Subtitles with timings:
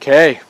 [0.00, 0.40] Okay.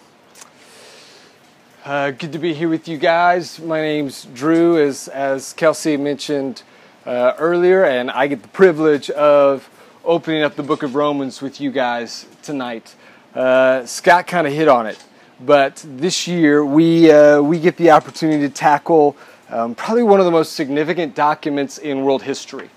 [1.84, 3.58] Uh, good to be here with you guys.
[3.58, 6.62] My name's Drew, as, as Kelsey mentioned
[7.04, 9.68] uh, earlier, and I get the privilege of
[10.04, 12.94] opening up the book of Romans with you guys tonight.
[13.34, 15.02] Uh, Scott kind of hit on it,
[15.40, 19.16] but this year we, uh, we get the opportunity to tackle
[19.48, 22.70] um, probably one of the most significant documents in world history.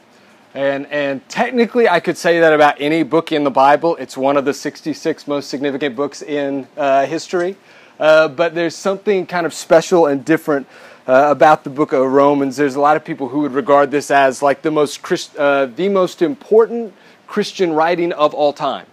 [0.56, 3.96] And, and technically, I could say that about any book in the Bible.
[3.96, 7.56] It's one of the 66 most significant books in uh, history.
[8.00, 10.68] Uh, but there's something kind of special and different
[11.08, 12.56] uh, about the book of Romans.
[12.56, 15.66] There's a lot of people who would regard this as like the most, Christ, uh,
[15.66, 16.94] the most important
[17.26, 18.86] Christian writing of all time.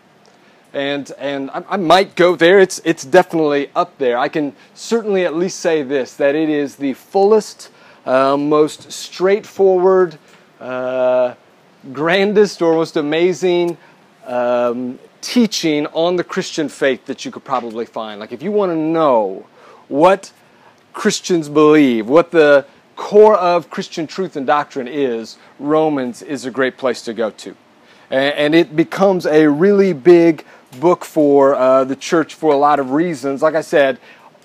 [0.72, 2.58] And, and I, I might go there.
[2.58, 4.16] It's, it's definitely up there.
[4.16, 7.70] I can certainly at least say this that it is the fullest,
[8.06, 10.18] uh, most straightforward,
[10.60, 11.34] uh,
[11.92, 13.76] grandest or most amazing
[14.26, 18.20] um, teaching on the Christian faith that you could probably find.
[18.20, 19.46] Like, if you want to know
[19.88, 20.32] what
[20.92, 26.76] Christians believe, what the core of Christian truth and doctrine is, Romans is a great
[26.76, 27.56] place to go to.
[28.10, 30.44] And, it becomes a really big
[30.80, 33.40] book for uh, the church for a lot of reasons.
[33.40, 33.98] Like I said,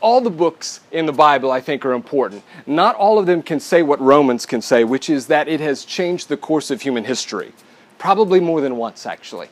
[0.05, 2.43] all the books in the Bible, I think, are important.
[2.67, 5.83] Not all of them can say what Romans can say, which is that it has
[5.83, 7.53] changed the course of human history.
[7.97, 9.49] Probably more than once, actually.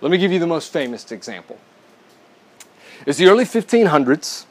[0.00, 1.58] Let me give you the most famous example.
[3.04, 4.46] It's the early 1500s,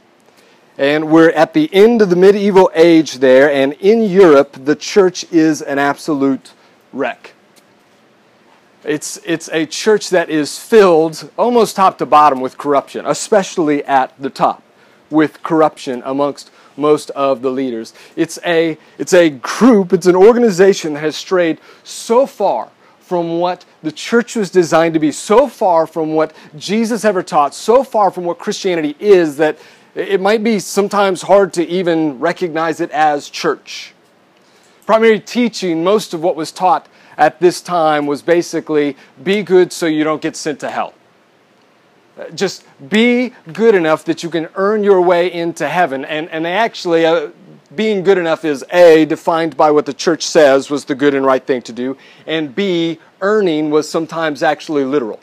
[0.77, 5.25] and we're at the end of the medieval age there, and in Europe, the church
[5.31, 6.51] is an absolute
[6.93, 7.33] wreck.
[8.83, 14.13] It's, it's a church that is filled almost top to bottom with corruption, especially at
[14.21, 14.61] the top
[15.15, 17.93] with corruption amongst most of the leaders.
[18.15, 23.65] It's a, it's a group, it's an organization that has strayed so far from what
[23.83, 28.11] the church was designed to be, so far from what Jesus ever taught, so far
[28.11, 29.57] from what Christianity is that
[29.95, 33.93] it might be sometimes hard to even recognize it as church.
[34.85, 36.87] Primary teaching, most of what was taught
[37.17, 40.93] at this time was basically be good so you don't get sent to hell.
[42.33, 46.05] Just be good enough that you can earn your way into heaven.
[46.05, 47.29] And, and actually, uh,
[47.75, 51.25] being good enough is A, defined by what the church says was the good and
[51.25, 55.19] right thing to do, and B, earning was sometimes actually literal.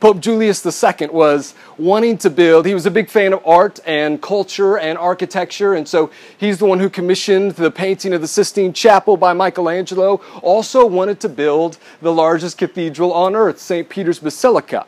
[0.00, 4.22] Pope Julius II was wanting to build, he was a big fan of art and
[4.22, 8.72] culture and architecture, and so he's the one who commissioned the painting of the Sistine
[8.72, 13.88] Chapel by Michelangelo, also wanted to build the largest cathedral on earth, St.
[13.88, 14.86] Peter's Basilica.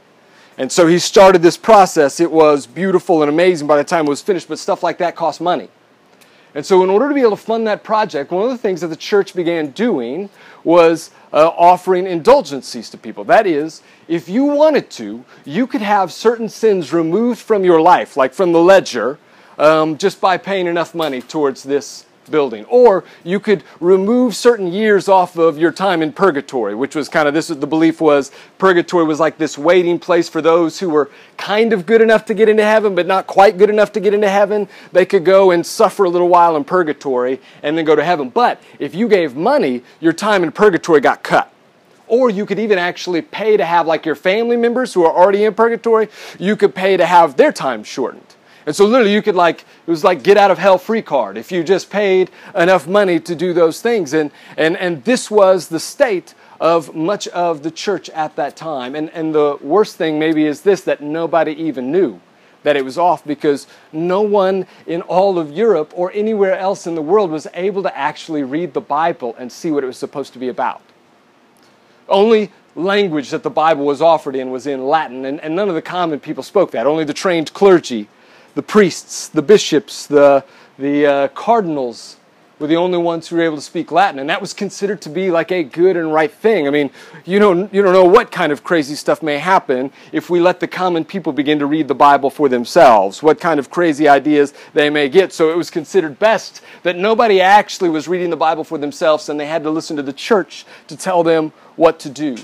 [0.60, 2.21] And so he started this process.
[2.21, 5.16] It was beautiful and amazing by the time it was finished, but stuff like that
[5.16, 5.71] cost money.
[6.54, 8.82] And so, in order to be able to fund that project, one of the things
[8.82, 10.28] that the church began doing
[10.62, 13.25] was uh, offering indulgencies to people.
[13.25, 18.19] That is, if you wanted to, you could have certain sins removed from your life,
[18.19, 19.19] like from the ledger,
[19.56, 22.64] um, just by paying enough money towards this building.
[22.66, 27.26] Or you could remove certain years off of your time in purgatory, which was kind
[27.28, 31.10] of this the belief was purgatory was like this waiting place for those who were
[31.36, 34.14] kind of good enough to get into heaven, but not quite good enough to get
[34.14, 34.69] into heaven.
[34.92, 38.28] They could go and suffer a little while in purgatory and then go to heaven.
[38.28, 41.52] But if you gave money, your time in purgatory got cut
[42.10, 45.44] or you could even actually pay to have like your family members who are already
[45.44, 46.08] in purgatory
[46.38, 48.29] you could pay to have their time shortened
[48.70, 51.36] and so literally you could like, it was like get out of hell free card
[51.36, 54.12] if you just paid enough money to do those things.
[54.12, 58.94] And, and, and this was the state of much of the church at that time.
[58.94, 62.20] And, and the worst thing maybe is this, that nobody even knew
[62.62, 66.94] that it was off because no one in all of Europe or anywhere else in
[66.94, 70.32] the world was able to actually read the Bible and see what it was supposed
[70.34, 70.81] to be about.
[72.08, 75.75] Only language that the Bible was offered in was in Latin, and, and none of
[75.75, 76.87] the common people spoke that.
[76.87, 78.08] Only the trained clergy
[78.55, 80.44] the priests, the bishops, the,
[80.78, 82.16] the uh, cardinals
[82.61, 85.09] were the only ones who were able to speak Latin, and that was considered to
[85.09, 86.69] be like a good and right thing.
[86.69, 86.91] I mean,
[87.25, 90.61] you don't, you don't know what kind of crazy stuff may happen if we let
[90.61, 94.53] the common people begin to read the Bible for themselves, what kind of crazy ideas
[94.75, 95.32] they may get.
[95.32, 99.41] So it was considered best that nobody actually was reading the Bible for themselves, and
[99.41, 102.37] they had to listen to the church to tell them what to do.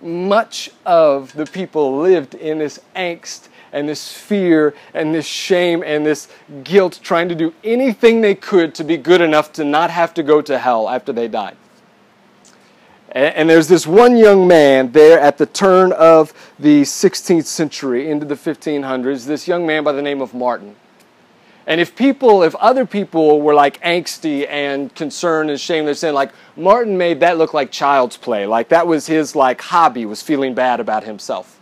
[0.00, 6.06] Much of the people lived in this angst and this fear and this shame and
[6.06, 6.28] this
[6.62, 10.22] guilt, trying to do anything they could to be good enough to not have to
[10.22, 11.56] go to hell after they died.
[13.10, 18.26] And there's this one young man there at the turn of the 16th century into
[18.26, 20.74] the 1500s, this young man by the name of Martin.
[21.66, 26.32] And if people, if other people were like angsty and concerned and ashamed, they're like
[26.56, 30.54] Martin made that look like child's play, like that was his like hobby, was feeling
[30.54, 31.60] bad about himself.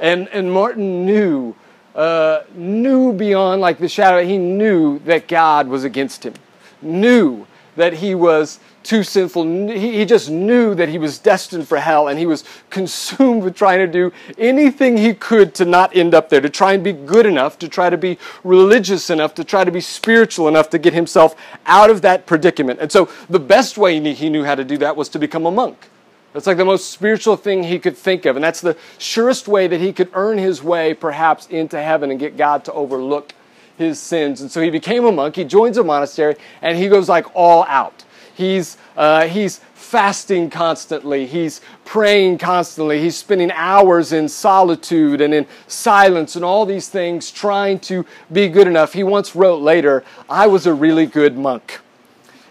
[0.00, 1.54] And, and Martin knew,
[1.94, 6.34] uh, knew beyond like the shadow, he knew that God was against him,
[6.82, 7.46] knew
[7.76, 9.44] that he was too sinful.
[9.68, 13.56] He, he just knew that he was destined for hell and he was consumed with
[13.56, 16.92] trying to do anything he could to not end up there, to try and be
[16.92, 20.78] good enough, to try to be religious enough, to try to be spiritual enough to
[20.78, 21.34] get himself
[21.66, 22.78] out of that predicament.
[22.80, 25.50] And so the best way he knew how to do that was to become a
[25.50, 25.88] monk.
[26.34, 28.34] That's like the most spiritual thing he could think of.
[28.34, 32.18] And that's the surest way that he could earn his way, perhaps, into heaven and
[32.18, 33.32] get God to overlook
[33.78, 34.40] his sins.
[34.40, 35.36] And so he became a monk.
[35.36, 38.04] He joins a monastery and he goes like all out.
[38.34, 41.24] He's, uh, he's fasting constantly.
[41.24, 43.00] He's praying constantly.
[43.00, 48.48] He's spending hours in solitude and in silence and all these things trying to be
[48.48, 48.92] good enough.
[48.92, 51.78] He once wrote later, I was a really good monk.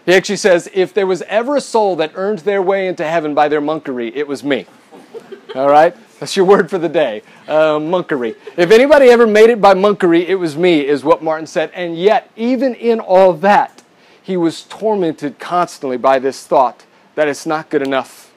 [0.06, 3.34] He actually says, if there was ever a soul that earned their way into heaven
[3.34, 4.66] by their monkery, it was me.
[5.54, 5.96] All right?
[6.20, 7.22] That's your word for the day.
[7.48, 8.36] Uh, monkery.
[8.56, 11.70] If anybody ever made it by monkery, it was me, is what Martin said.
[11.74, 13.82] And yet, even in all that,
[14.22, 16.84] he was tormented constantly by this thought
[17.14, 18.32] that it's not good enough,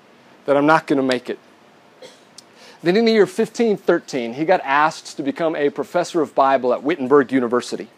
[0.45, 1.39] that I'm not going to make it.
[2.83, 6.83] Then in the year 1513, he got asked to become a professor of Bible at
[6.83, 7.89] Wittenberg University.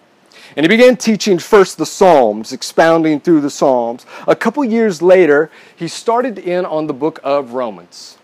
[0.56, 4.06] And he began teaching first the Psalms, expounding through the Psalms.
[4.28, 8.18] A couple years later, he started in on the book of Romans.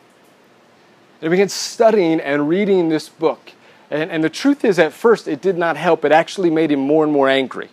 [1.21, 3.53] And he began studying and reading this book.
[3.89, 6.03] And, and the truth is, at first, it did not help.
[6.03, 7.69] It actually made him more and more angry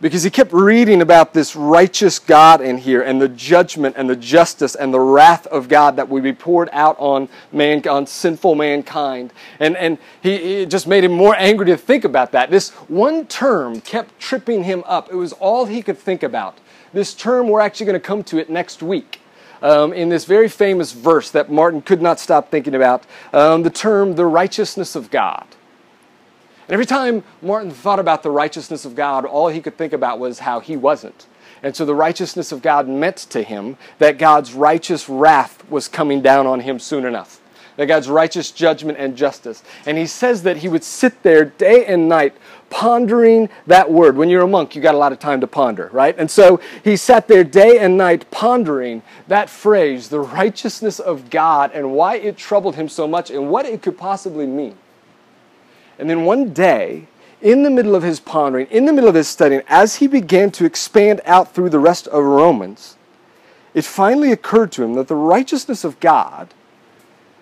[0.00, 4.16] because he kept reading about this righteous God in here and the judgment and the
[4.16, 8.54] justice and the wrath of God that would be poured out on man, on sinful
[8.54, 9.32] mankind.
[9.58, 12.50] And, and he, it just made him more angry to think about that.
[12.50, 15.10] This one term kept tripping him up.
[15.10, 16.58] It was all he could think about.
[16.92, 19.20] This term, we're actually going to come to it next week.
[19.60, 23.70] Um, in this very famous verse that Martin could not stop thinking about, um, the
[23.70, 25.44] term the righteousness of God.
[26.68, 30.18] And every time Martin thought about the righteousness of God, all he could think about
[30.18, 31.26] was how he wasn't.
[31.62, 36.20] And so the righteousness of God meant to him that God's righteous wrath was coming
[36.20, 37.40] down on him soon enough.
[37.76, 39.62] That God's righteous judgment and justice.
[39.86, 42.36] And he says that he would sit there day and night
[42.68, 44.18] pondering that word.
[44.18, 46.14] When you're a monk, you got a lot of time to ponder, right?
[46.18, 51.70] And so he sat there day and night pondering that phrase, the righteousness of God,
[51.72, 54.76] and why it troubled him so much and what it could possibly mean.
[55.98, 57.08] And then one day,
[57.40, 60.50] in the middle of his pondering, in the middle of his studying, as he began
[60.52, 62.96] to expand out through the rest of Romans,
[63.74, 66.52] it finally occurred to him that the righteousness of God,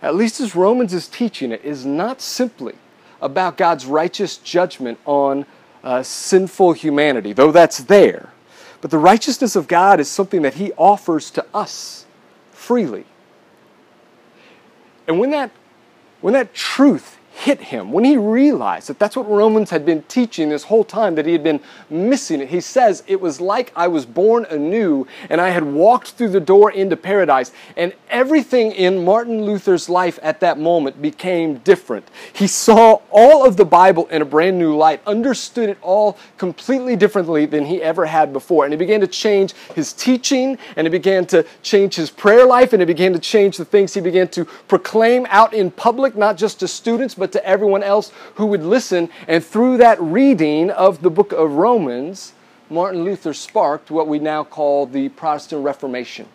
[0.02, 2.74] at least as Romans is teaching it, is not simply
[3.20, 5.46] about God's righteous judgment on
[5.82, 8.30] uh, sinful humanity, though that's there.
[8.80, 12.04] But the righteousness of God is something that He offers to us
[12.52, 13.04] freely.
[15.08, 15.50] And when that,
[16.20, 20.48] when that truth hit him when he realized that that's what Romans had been teaching
[20.48, 21.60] this whole time, that he had been
[21.90, 22.48] missing it.
[22.48, 26.40] He says, It was like I was born anew and I had walked through the
[26.40, 32.08] door into paradise, and everything in Martin Luther's life at that moment became different.
[32.32, 36.96] He saw all of the Bible in a brand new light, understood it all completely
[36.96, 40.90] differently than he ever had before, and he began to change his teaching, and he
[40.90, 44.28] began to change his prayer life, and he began to change the things he began
[44.28, 48.46] to proclaim out in public, not just to students, but but to everyone else who
[48.46, 49.08] would listen.
[49.26, 52.32] And through that reading of the book of Romans,
[52.70, 56.28] Martin Luther sparked what we now call the Protestant Reformation,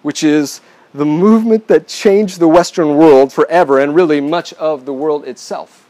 [0.00, 0.62] which is
[0.94, 5.89] the movement that changed the Western world forever and really much of the world itself.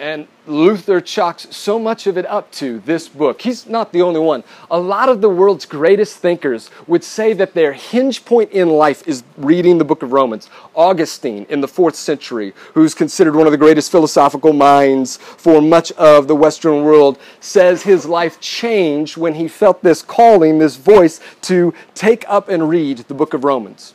[0.00, 3.42] And Luther chalks so much of it up to this book.
[3.42, 4.44] He's not the only one.
[4.70, 9.06] A lot of the world's greatest thinkers would say that their hinge point in life
[9.06, 10.48] is reading the book of Romans.
[10.74, 15.92] Augustine in the fourth century, who's considered one of the greatest philosophical minds for much
[15.92, 21.20] of the Western world, says his life changed when he felt this calling, this voice
[21.42, 23.92] to take up and read the book of Romans.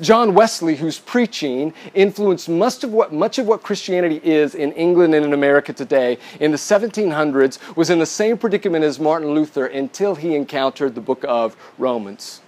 [0.00, 5.14] John Wesley, whose preaching influenced much of what, much of what Christianity is in England
[5.14, 9.66] and in America today in the 1700s, was in the same predicament as Martin Luther
[9.66, 12.40] until he encountered the book of Romans.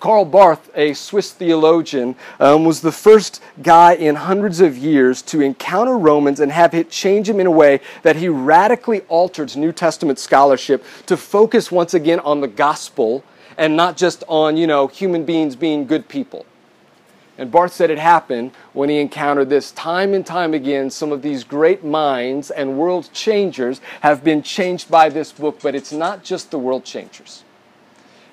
[0.00, 5.40] Karl Barth, a Swiss theologian, um, was the first guy in hundreds of years to
[5.40, 9.72] encounter Romans and have it change him in a way that he radically altered New
[9.72, 13.24] Testament scholarship to focus once again on the gospel
[13.56, 16.44] and not just on, you know, human beings being good people.
[17.36, 20.88] And Barth said it happened when he encountered this time and time again.
[20.90, 25.74] Some of these great minds and world changers have been changed by this book, but
[25.74, 27.42] it's not just the world changers.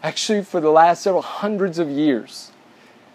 [0.03, 2.51] Actually, for the last several hundreds of years,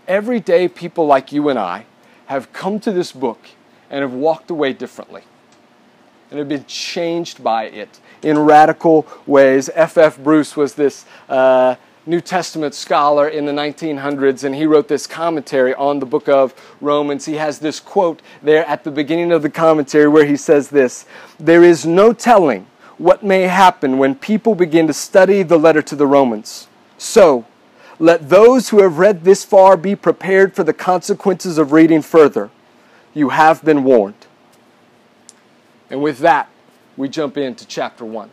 [0.08, 1.86] every day people like you and I
[2.26, 3.40] have come to this book
[3.88, 5.22] and have walked away differently
[6.30, 9.70] and have been changed by it in radical ways.
[9.74, 10.18] F.F.
[10.18, 11.76] Bruce was this uh,
[12.08, 16.54] New Testament scholar in the 1900s, and he wrote this commentary on the book of
[16.80, 17.24] Romans.
[17.24, 21.04] He has this quote there at the beginning of the commentary where he says this
[21.38, 25.96] There is no telling what may happen when people begin to study the letter to
[25.96, 26.68] the Romans.
[26.96, 27.44] So,
[27.98, 32.50] let those who have read this far be prepared for the consequences of reading further.
[33.14, 34.26] You have been warned.
[35.90, 36.48] And with that,
[36.96, 38.30] we jump into chapter 1.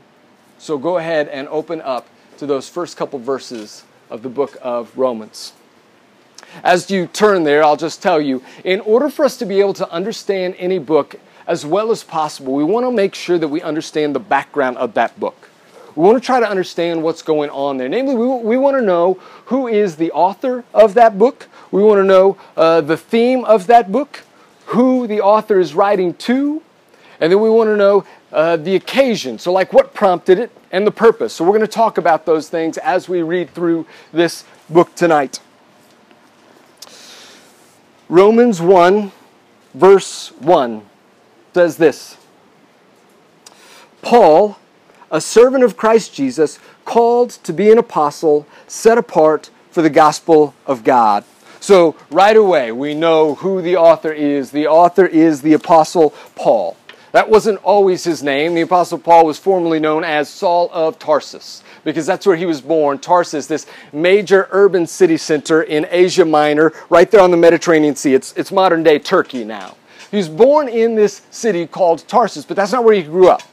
[0.57, 2.07] So go ahead and open up
[2.43, 5.53] to those first couple verses of the book of Romans.
[6.61, 9.73] As you turn there, I'll just tell you in order for us to be able
[9.75, 11.15] to understand any book
[11.47, 14.93] as well as possible, we want to make sure that we understand the background of
[14.95, 15.49] that book.
[15.95, 17.87] We want to try to understand what's going on there.
[17.87, 19.13] Namely, we, we want to know
[19.45, 21.47] who is the author of that book.
[21.71, 24.23] We want to know uh, the theme of that book,
[24.67, 26.61] who the author is writing to,
[27.19, 29.37] and then we want to know uh, the occasion.
[29.39, 31.33] So, like what prompted it and the purpose.
[31.33, 35.39] So, we're going to talk about those things as we read through this book tonight.
[38.09, 39.11] Romans 1,
[39.73, 40.83] verse 1
[41.53, 42.17] says this
[44.01, 44.57] Paul,
[45.11, 50.53] a servant of Christ Jesus, called to be an apostle, set apart for the gospel
[50.65, 51.23] of God.
[51.59, 54.51] So, right away, we know who the author is.
[54.51, 56.75] The author is the apostle Paul.
[57.13, 58.55] That wasn't always his name.
[58.55, 62.59] The Apostle Paul was formerly known as Saul of Tarsus because that's where he was
[62.59, 62.97] born.
[62.97, 68.15] Tarsus, this major urban city center in Asia Minor, right there on the Mediterranean Sea.
[68.15, 69.77] It's, it's modern day Turkey now.
[70.09, 73.43] He was born in this city called Tarsus, but that's not where he grew up.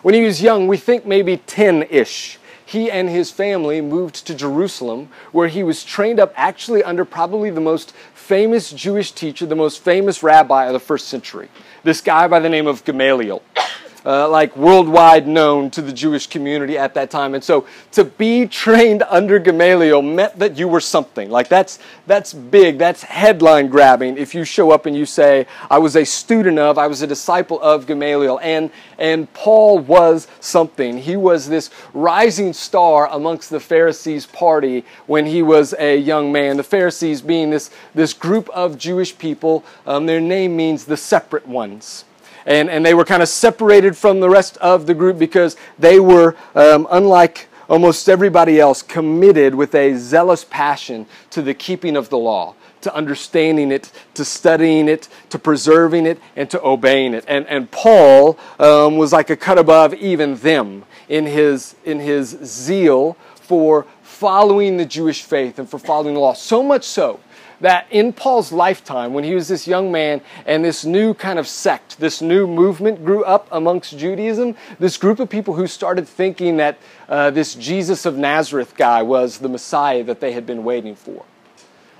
[0.00, 2.38] When he was young, we think maybe 10 ish
[2.70, 7.50] he and his family moved to Jerusalem, where he was trained up actually under probably
[7.50, 7.92] the most
[8.30, 11.48] famous Jewish teacher, the most famous rabbi of the first century,
[11.82, 13.42] this guy by the name of Gamaliel
[14.04, 17.34] uh, like worldwide known to the Jewish community at that time.
[17.34, 21.30] And so to be trained under Gamaliel meant that you were something.
[21.30, 22.78] Like that's that's big.
[22.78, 24.16] That's headline grabbing.
[24.16, 27.06] If you show up and you say, "I was a student of, I was a
[27.06, 30.98] disciple of Gamaliel," and and Paul was something.
[30.98, 36.56] He was this rising star amongst the Pharisees' party when he was a young man.
[36.56, 39.64] The Pharisees being this this group of Jewish people.
[39.86, 42.04] Um, their name means the separate ones
[42.46, 46.00] and, and they were kind of separated from the rest of the group because they
[46.00, 52.08] were, um, unlike almost everybody else, committed with a zealous passion to the keeping of
[52.08, 57.24] the law, to understanding it, to studying it, to preserving it, and to obeying it.
[57.28, 62.30] And, and Paul um, was like a cut above even them in his, in his
[62.42, 66.34] zeal for following the Jewish faith and for following the law.
[66.34, 67.20] So much so
[67.60, 71.46] that in Paul's lifetime, when he was this young man and this new kind of
[71.46, 76.56] sect, this new movement grew up amongst Judaism, this group of people who started thinking
[76.56, 80.94] that uh, this Jesus of Nazareth guy was the Messiah that they had been waiting
[80.94, 81.24] for.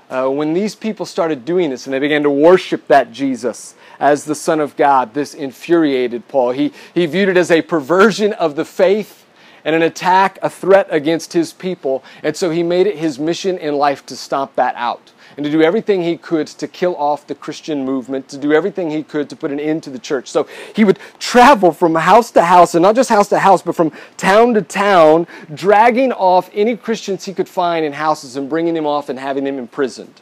[0.09, 4.25] Uh, when these people started doing this and they began to worship that Jesus as
[4.25, 6.51] the Son of God, this infuriated Paul.
[6.51, 9.25] He, he viewed it as a perversion of the faith
[9.63, 12.03] and an attack, a threat against his people.
[12.23, 15.51] And so he made it his mission in life to stomp that out and to
[15.51, 19.29] do everything he could to kill off the Christian movement, to do everything he could
[19.29, 20.27] to put an end to the church.
[20.27, 23.75] So he would travel from house to house, and not just house to house, but
[23.75, 28.73] from town to town, dragging off any Christians he could find in houses and bringing
[28.73, 30.21] them off and having them imprisoned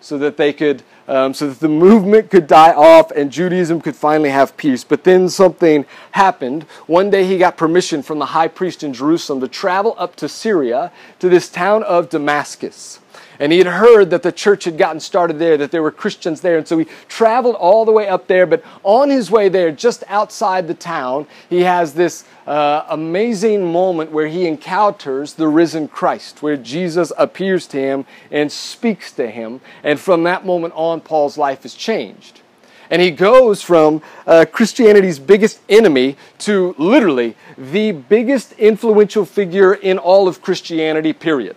[0.00, 3.96] so that they could um, so that the movement could die off and Judaism could
[3.96, 4.84] finally have peace.
[4.84, 6.64] But then something happened.
[6.86, 10.28] One day he got permission from the high priest in Jerusalem to travel up to
[10.28, 13.00] Syria to this town of Damascus.
[13.38, 16.40] And he had heard that the church had gotten started there, that there were Christians
[16.40, 16.58] there.
[16.58, 18.46] And so he traveled all the way up there.
[18.46, 24.10] But on his way there, just outside the town, he has this uh, amazing moment
[24.12, 29.60] where he encounters the risen Christ, where Jesus appears to him and speaks to him.
[29.82, 32.40] And from that moment on, Paul's life is changed.
[32.90, 39.98] And he goes from uh, Christianity's biggest enemy to literally the biggest influential figure in
[39.98, 41.56] all of Christianity, period.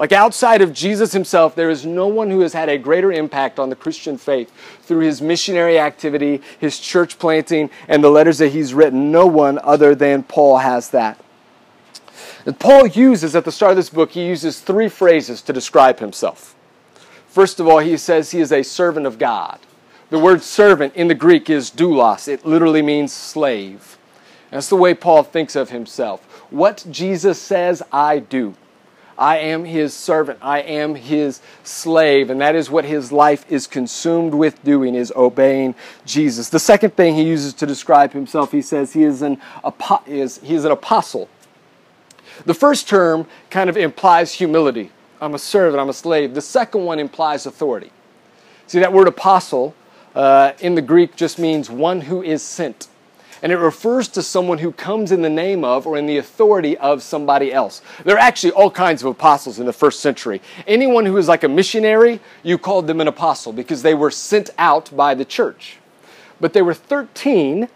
[0.00, 3.58] Like outside of Jesus himself, there is no one who has had a greater impact
[3.58, 8.48] on the Christian faith through his missionary activity, his church planting, and the letters that
[8.48, 9.12] he's written.
[9.12, 11.22] No one other than Paul has that.
[12.46, 15.98] And Paul uses, at the start of this book, he uses three phrases to describe
[15.98, 16.56] himself.
[17.28, 19.58] First of all, he says he is a servant of God.
[20.08, 23.98] The word servant in the Greek is doulos, it literally means slave.
[24.50, 26.22] That's the way Paul thinks of himself.
[26.50, 28.54] What Jesus says, I do.
[29.20, 30.38] I am his servant.
[30.40, 32.30] I am his slave.
[32.30, 35.74] And that is what his life is consumed with doing, is obeying
[36.06, 36.48] Jesus.
[36.48, 39.38] The second thing he uses to describe himself, he says he is an,
[40.06, 41.28] he is an apostle.
[42.46, 44.90] The first term kind of implies humility.
[45.20, 46.32] I'm a servant, I'm a slave.
[46.32, 47.92] The second one implies authority.
[48.66, 49.74] See, that word apostle
[50.14, 52.88] uh, in the Greek just means one who is sent
[53.42, 56.76] and it refers to someone who comes in the name of or in the authority
[56.78, 57.82] of somebody else.
[58.04, 60.40] There are actually all kinds of apostles in the first century.
[60.66, 64.50] Anyone who was like a missionary, you called them an apostle because they were sent
[64.58, 65.78] out by the church.
[66.40, 67.68] But there were 13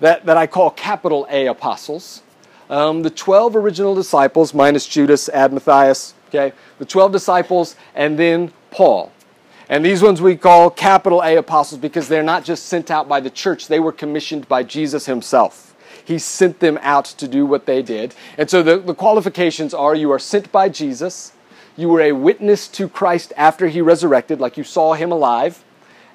[0.00, 2.22] that, that I call capital A apostles.
[2.68, 6.52] Um, the 12 original disciples, minus Judas, add Matthias, okay?
[6.78, 9.12] The 12 disciples, and then Paul.
[9.70, 13.20] And these ones we call capital A apostles because they're not just sent out by
[13.20, 15.76] the church, they were commissioned by Jesus himself.
[16.04, 18.12] He sent them out to do what they did.
[18.36, 21.32] And so the, the qualifications are you are sent by Jesus,
[21.76, 25.62] you were a witness to Christ after he resurrected, like you saw him alive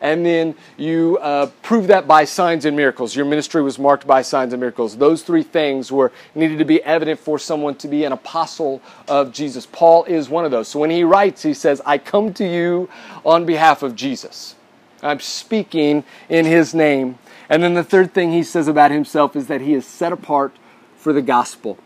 [0.01, 3.15] and then you uh, prove that by signs and miracles.
[3.15, 4.97] Your ministry was marked by signs and miracles.
[4.97, 9.31] Those three things were needed to be evident for someone to be an apostle of
[9.31, 9.65] Jesus.
[9.65, 10.67] Paul is one of those.
[10.67, 12.89] So when he writes, he says, I come to you
[13.25, 14.55] on behalf of Jesus.
[15.01, 17.17] I'm speaking in his name.
[17.49, 20.53] And then the third thing he says about himself is that he is set apart
[20.97, 21.77] for the gospel.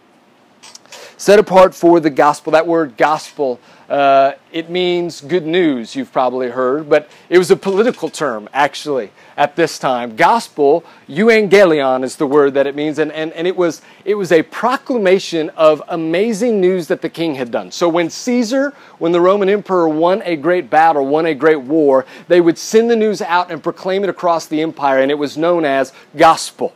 [1.17, 2.51] Set apart for the gospel.
[2.51, 3.59] That word gospel
[3.89, 9.11] uh, it means good news, you've probably heard, but it was a political term, actually,
[9.35, 10.15] at this time.
[10.15, 14.31] Gospel, euangelion is the word that it means, and, and, and it, was, it was
[14.31, 17.71] a proclamation of amazing news that the king had done.
[17.71, 22.05] So when Caesar, when the Roman emperor won a great battle, won a great war,
[22.27, 25.35] they would send the news out and proclaim it across the empire, and it was
[25.35, 26.75] known as gospel.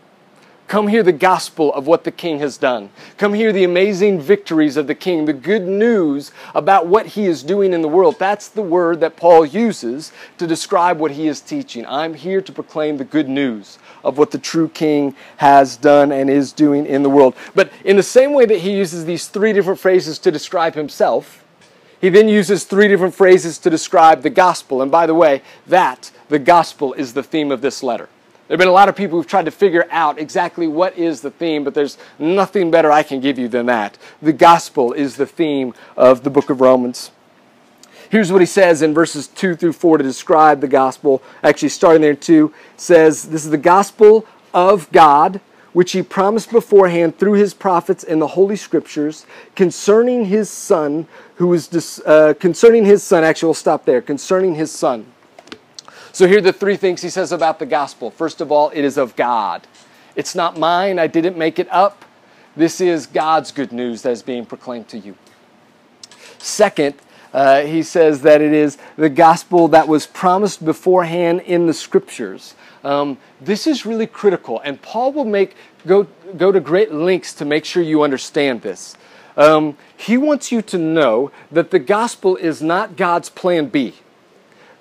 [0.67, 2.89] Come hear the gospel of what the king has done.
[3.17, 7.43] Come hear the amazing victories of the king, the good news about what he is
[7.43, 8.17] doing in the world.
[8.17, 11.85] That's the word that Paul uses to describe what he is teaching.
[11.85, 16.29] I'm here to proclaim the good news of what the true king has done and
[16.29, 17.35] is doing in the world.
[17.53, 21.45] But in the same way that he uses these three different phrases to describe himself,
[22.01, 24.81] he then uses three different phrases to describe the gospel.
[24.81, 28.09] And by the way, that, the gospel, is the theme of this letter.
[28.53, 31.21] There have been a lot of people who've tried to figure out exactly what is
[31.21, 33.97] the theme, but there's nothing better I can give you than that.
[34.21, 37.09] The gospel is the theme of the book of Romans.
[38.11, 41.23] Here's what he says in verses 2 through 4 to describe the gospel.
[41.41, 47.17] Actually, starting there 2 says, This is the gospel of God, which he promised beforehand
[47.17, 52.85] through his prophets in the Holy Scriptures concerning his Son, who was dis- uh, concerning
[52.85, 53.23] his Son.
[53.23, 53.99] Actually, we'll stop there.
[53.99, 55.07] Concerning his Son
[56.13, 58.11] so here are the three things he says about the gospel.
[58.11, 59.67] First of all, it is of God.
[60.15, 62.05] It's not mine, I didn't make it up.
[62.55, 65.15] This is God's good news that is being proclaimed to you.
[66.37, 66.93] Second,
[67.33, 72.53] uh, he says that it is the gospel that was promised beforehand in the scriptures.
[72.83, 75.55] Um, this is really critical, and Paul will make
[75.87, 76.05] go
[76.37, 78.95] go to great lengths to make sure you understand this.
[79.35, 83.95] Um, he wants you to know that the gospel is not God's plan B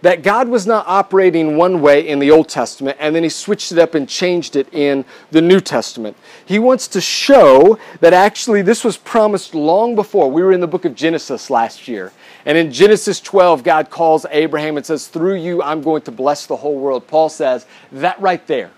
[0.02, 3.72] that God was not operating one way in the Old Testament and then he switched
[3.72, 6.16] it up and changed it in the New Testament.
[6.44, 10.30] He wants to show that actually this was promised long before.
[10.30, 12.12] We were in the book of Genesis last year.
[12.44, 16.46] And in Genesis 12, God calls Abraham and says, Through you, I'm going to bless
[16.46, 17.06] the whole world.
[17.06, 18.70] Paul says, That right there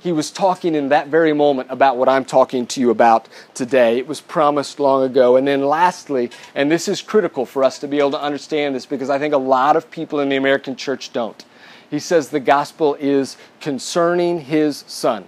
[0.00, 3.98] he was talking in that very moment about what I'm talking to you about today.
[3.98, 5.36] It was promised long ago.
[5.36, 8.86] And then, lastly, and this is critical for us to be able to understand this
[8.86, 11.44] because I think a lot of people in the American church don't.
[11.90, 15.26] He says the gospel is concerning his son.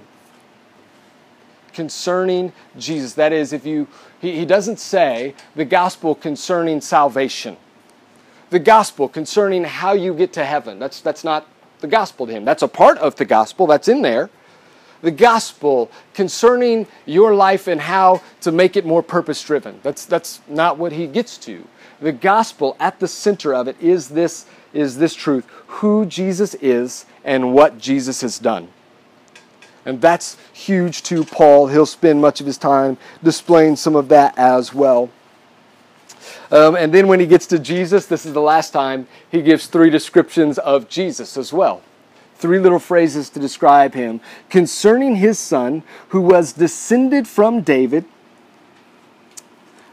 [1.74, 3.12] Concerning Jesus.
[3.12, 3.88] That is, if you,
[4.22, 7.58] he, he doesn't say the gospel concerning salvation.
[8.48, 10.78] The gospel concerning how you get to heaven.
[10.78, 11.46] That's, that's not
[11.80, 12.46] the gospel to him.
[12.46, 14.30] That's a part of the gospel, that's in there
[15.02, 19.80] the gospel concerning your life and how to make it more purpose driven.
[19.82, 21.66] That's, that's not what he gets to.
[22.00, 27.04] The gospel at the center of it is this, is this truth who Jesus is
[27.24, 28.68] and what Jesus has done.
[29.84, 31.66] And that's huge to Paul.
[31.66, 35.10] He'll spend much of his time displaying some of that as well.
[36.52, 39.66] Um, and then when he gets to Jesus, this is the last time, he gives
[39.66, 41.82] three descriptions of Jesus as well
[42.42, 48.04] three little phrases to describe him concerning his son, who was descended from David,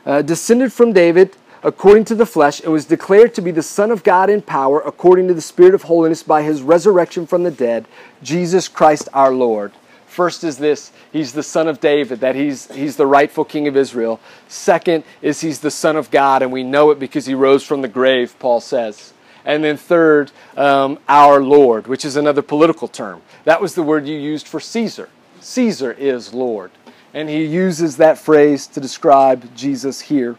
[0.05, 3.91] uh, descended from David according to the flesh, and was declared to be the Son
[3.91, 7.51] of God in power according to the Spirit of holiness by his resurrection from the
[7.51, 7.85] dead,
[8.23, 9.71] Jesus Christ our Lord.
[10.07, 13.77] First is this He's the son of David, that he's, he's the rightful king of
[13.77, 14.19] Israel.
[14.47, 17.81] Second is He's the Son of God, and we know it because He rose from
[17.81, 19.13] the grave, Paul says.
[19.45, 23.21] And then third, um, our Lord, which is another political term.
[23.45, 25.09] That was the word you used for Caesar.
[25.39, 26.71] Caesar is Lord.
[27.13, 30.37] And he uses that phrase to describe Jesus here.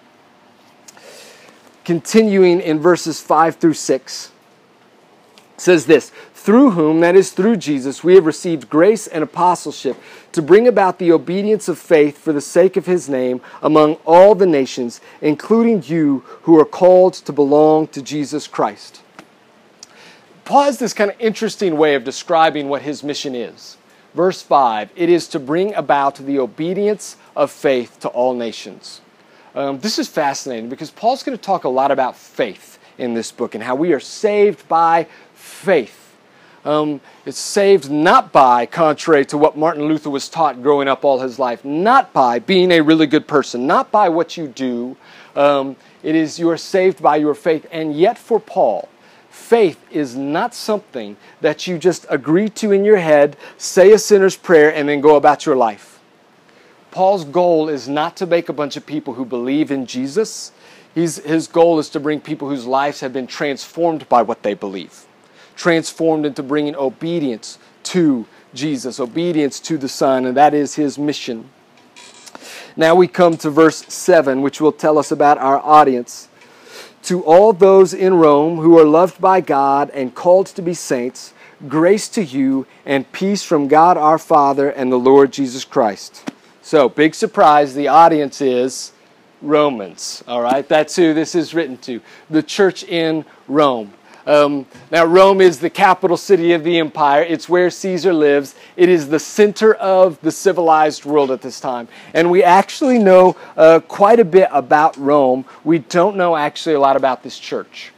[1.84, 4.32] Continuing in verses 5 through 6
[5.56, 9.98] says this through whom, that is, through Jesus, we have received grace and apostleship
[10.32, 14.34] to bring about the obedience of faith for the sake of his name among all
[14.34, 19.02] the nations, including you who are called to belong to Jesus Christ.
[20.46, 23.76] Paul has this kind of interesting way of describing what his mission is.
[24.14, 29.02] Verse 5 it is to bring about the obedience of faith to all nations.
[29.54, 33.30] Um, this is fascinating because Paul's going to talk a lot about faith in this
[33.30, 35.99] book and how we are saved by faith
[36.64, 41.20] um, it's saved not by, contrary to what Martin Luther was taught growing up all
[41.20, 44.96] his life, not by being a really good person, not by what you do.
[45.34, 47.66] Um, it is you are saved by your faith.
[47.70, 48.88] And yet, for Paul,
[49.30, 54.36] faith is not something that you just agree to in your head, say a sinner's
[54.36, 55.98] prayer, and then go about your life.
[56.90, 60.52] Paul's goal is not to make a bunch of people who believe in Jesus.
[60.94, 64.54] He's, his goal is to bring people whose lives have been transformed by what they
[64.54, 65.06] believe
[65.60, 71.50] transformed into bringing obedience to Jesus, obedience to the Son, and that is his mission.
[72.76, 76.28] Now we come to verse 7, which will tell us about our audience.
[77.04, 81.34] To all those in Rome who are loved by God and called to be saints,
[81.68, 86.32] grace to you and peace from God our Father and the Lord Jesus Christ.
[86.62, 88.92] So, big surprise, the audience is
[89.42, 90.24] Romans.
[90.26, 92.00] All right, that's who this is written to.
[92.30, 93.92] The church in Rome.
[94.30, 97.24] Um, now, Rome is the capital city of the empire.
[97.24, 98.54] It's where Caesar lives.
[98.76, 101.88] It is the center of the civilized world at this time.
[102.14, 105.46] And we actually know uh, quite a bit about Rome.
[105.64, 107.90] We don't know actually a lot about this church.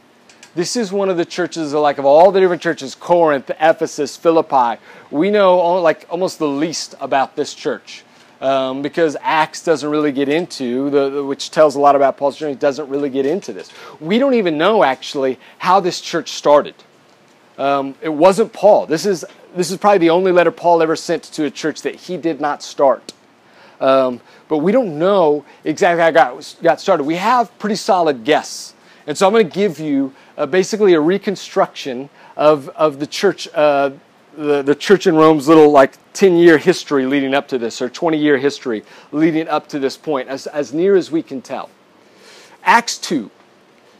[0.55, 4.81] This is one of the churches, like of all the different churches, Corinth, Ephesus, Philippi.
[5.11, 8.02] We know like almost the least about this church
[8.43, 12.55] um, because Acts doesn't really get into, the, which tells a lot about Paul's journey,
[12.55, 13.69] doesn't really get into this.
[14.01, 16.75] We don't even know actually how this church started.
[17.57, 18.85] Um, it wasn't Paul.
[18.85, 19.23] This is,
[19.55, 22.41] this is probably the only letter Paul ever sent to a church that he did
[22.41, 23.13] not start.
[23.79, 27.03] Um, but we don't know exactly how it got, started.
[27.03, 28.73] We have pretty solid guess.
[29.07, 33.47] And so I'm going to give you uh, basically a reconstruction of, of the church
[33.53, 33.91] uh,
[34.37, 37.89] the, the church in Rome's little like 10 year history leading up to this, or
[37.89, 41.69] 20 year history leading up to this point, as, as near as we can tell.
[42.63, 43.29] Acts 2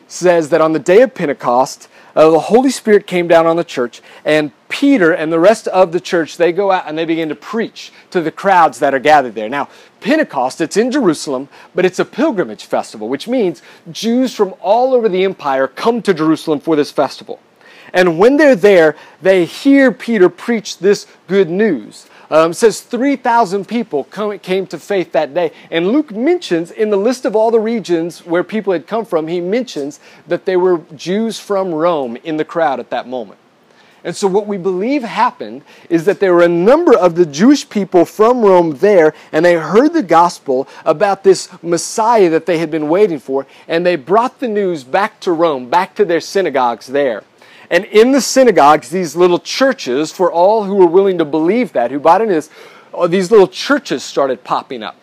[0.07, 3.63] says that on the day of Pentecost, uh, the Holy Spirit came down on the
[3.63, 7.29] church, and Peter and the rest of the church, they go out and they begin
[7.29, 9.49] to preach to the crowds that are gathered there.
[9.49, 9.69] Now,
[9.99, 15.09] Pentecost, it's in Jerusalem, but it's a pilgrimage festival, which means Jews from all over
[15.09, 17.39] the empire come to Jerusalem for this festival.
[17.93, 22.07] And when they're there, they hear Peter preach this good news.
[22.31, 25.51] Um, says 3,000 people come, came to faith that day.
[25.69, 29.27] And Luke mentions in the list of all the regions where people had come from,
[29.27, 33.39] he mentions that there were Jews from Rome in the crowd at that moment.
[34.03, 37.69] And so, what we believe happened is that there were a number of the Jewish
[37.69, 42.69] people from Rome there, and they heard the gospel about this Messiah that they had
[42.69, 46.87] been waiting for, and they brought the news back to Rome, back to their synagogues
[46.87, 47.23] there.
[47.73, 51.89] And in the synagogues, these little churches, for all who were willing to believe that,
[51.89, 52.51] who bought into this,
[52.93, 54.95] uh, these little churches started popping up.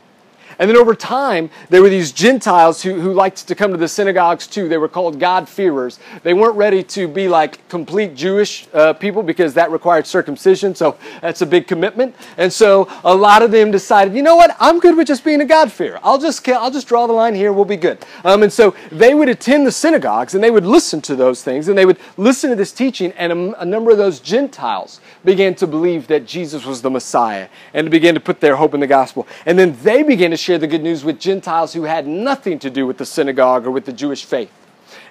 [0.60, 3.88] And then over time, there were these Gentiles who, who liked to come to the
[3.88, 4.68] synagogues too.
[4.68, 5.98] They were called God-fearers.
[6.22, 10.98] They weren't ready to be like complete Jewish uh, people because that required circumcision, so
[11.22, 12.14] that's a big commitment.
[12.36, 15.40] And so a lot of them decided, you know what, I'm good with just being
[15.40, 15.98] a God-fearer.
[16.02, 18.04] I'll just, I'll just draw the line here, we'll be good.
[18.22, 21.68] Um, and so they would attend the synagogues and they would listen to those things
[21.68, 25.54] and they would listen to this teaching, and a, a number of those Gentiles began
[25.54, 28.86] to believe that Jesus was the Messiah and began to put their hope in the
[28.86, 29.26] gospel.
[29.46, 32.70] And then they began to share the good news with Gentiles who had nothing to
[32.70, 34.52] do with the synagogue or with the Jewish faith.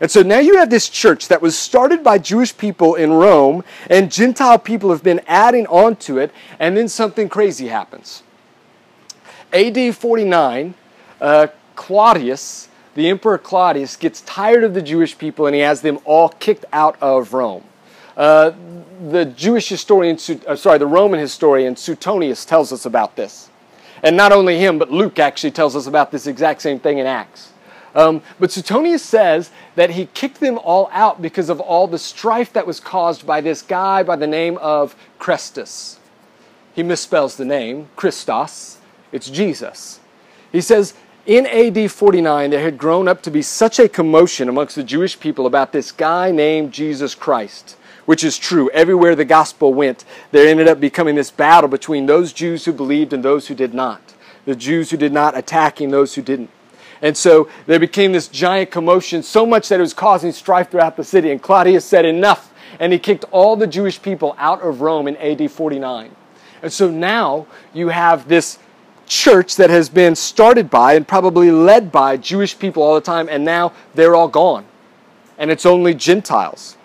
[0.01, 3.63] And so now you have this church that was started by Jewish people in Rome,
[3.89, 8.23] and Gentile people have been adding on to it, and then something crazy happens.
[9.51, 10.73] AD 49,
[11.19, 15.99] uh, Claudius, the Emperor Claudius, gets tired of the Jewish people and he has them
[16.05, 17.63] all kicked out of Rome.
[18.15, 18.51] Uh,
[19.09, 23.49] the Jewish historian, uh, sorry, the Roman historian Suetonius tells us about this.
[24.03, 27.05] And not only him, but Luke actually tells us about this exact same thing in
[27.05, 27.51] Acts.
[27.95, 32.53] Um, but Suetonius says that he kicked them all out because of all the strife
[32.53, 35.97] that was caused by this guy by the name of Chrestus.
[36.75, 38.77] he misspells the name, Christos.
[39.11, 39.99] It's Jesus.
[40.51, 40.93] He says,
[41.25, 45.19] in AD 49, there had grown up to be such a commotion amongst the Jewish
[45.19, 47.75] people about this guy named Jesus Christ,
[48.09, 48.71] which is true.
[48.71, 53.13] Everywhere the gospel went, there ended up becoming this battle between those Jews who believed
[53.13, 54.01] and those who did not.
[54.45, 56.49] The Jews who did not attacking those who didn't.
[57.03, 60.97] And so there became this giant commotion, so much that it was causing strife throughout
[60.97, 61.29] the city.
[61.29, 62.51] And Claudius said, Enough.
[62.79, 66.09] And he kicked all the Jewish people out of Rome in AD 49.
[66.63, 67.45] And so now
[67.75, 68.57] you have this
[69.05, 73.29] church that has been started by and probably led by Jewish people all the time,
[73.29, 74.65] and now they're all gone.
[75.37, 76.75] And it's only Gentiles.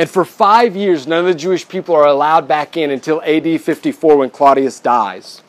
[0.00, 3.60] And for five years, none of the Jewish people are allowed back in until AD
[3.60, 5.42] 54 when Claudius dies.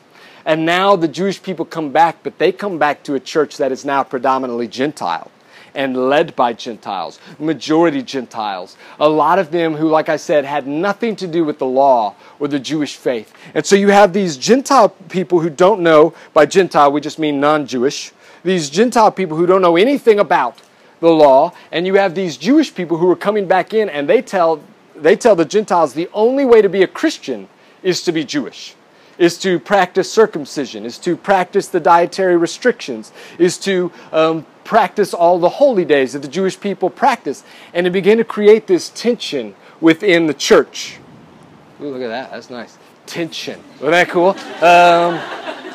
[0.44, 3.72] And now the Jewish people come back, but they come back to a church that
[3.72, 5.30] is now predominantly Gentile
[5.74, 8.76] and led by Gentiles, majority Gentiles.
[9.00, 12.14] A lot of them who, like I said, had nothing to do with the law
[12.38, 13.32] or the Jewish faith.
[13.54, 17.40] And so you have these Gentile people who don't know, by Gentile, we just mean
[17.40, 18.12] non Jewish,
[18.44, 20.58] these Gentile people who don't know anything about
[21.02, 24.22] the law, and you have these Jewish people who are coming back in and they
[24.22, 24.62] tell,
[24.96, 27.48] they tell the Gentiles the only way to be a Christian
[27.82, 28.74] is to be Jewish
[29.18, 35.38] is to practice circumcision, is to practice the dietary restrictions, is to um, practice all
[35.38, 37.44] the holy days that the Jewish people practice.
[37.74, 40.98] And it began to create this tension within the church.
[41.80, 42.30] Ooh, look at that.
[42.30, 42.78] That's nice.
[43.06, 43.62] Tension.
[43.80, 44.30] Wasn't that cool?
[44.64, 45.20] Um,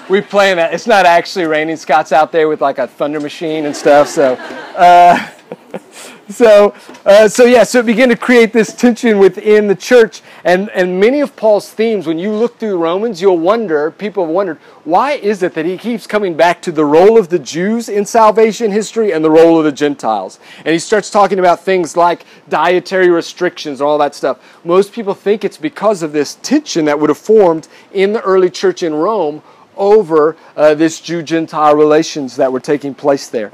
[0.09, 0.73] we play that.
[0.73, 1.75] It's not actually raining.
[1.75, 4.07] Scott's out there with like a thunder machine and stuff.
[4.07, 4.33] So.
[4.33, 5.29] Uh,
[6.29, 6.73] so,
[7.05, 10.21] uh, so yeah, so it began to create this tension within the church.
[10.43, 14.33] And, and many of Paul's themes, when you look through Romans, you'll wonder, people have
[14.33, 17.89] wondered, why is it that he keeps coming back to the role of the Jews
[17.89, 20.39] in salvation history and the role of the Gentiles?
[20.59, 24.39] And he starts talking about things like dietary restrictions and all that stuff.
[24.63, 28.49] Most people think it's because of this tension that would have formed in the early
[28.49, 29.41] church in Rome
[29.77, 33.51] over uh, this Jew Gentile relations that were taking place there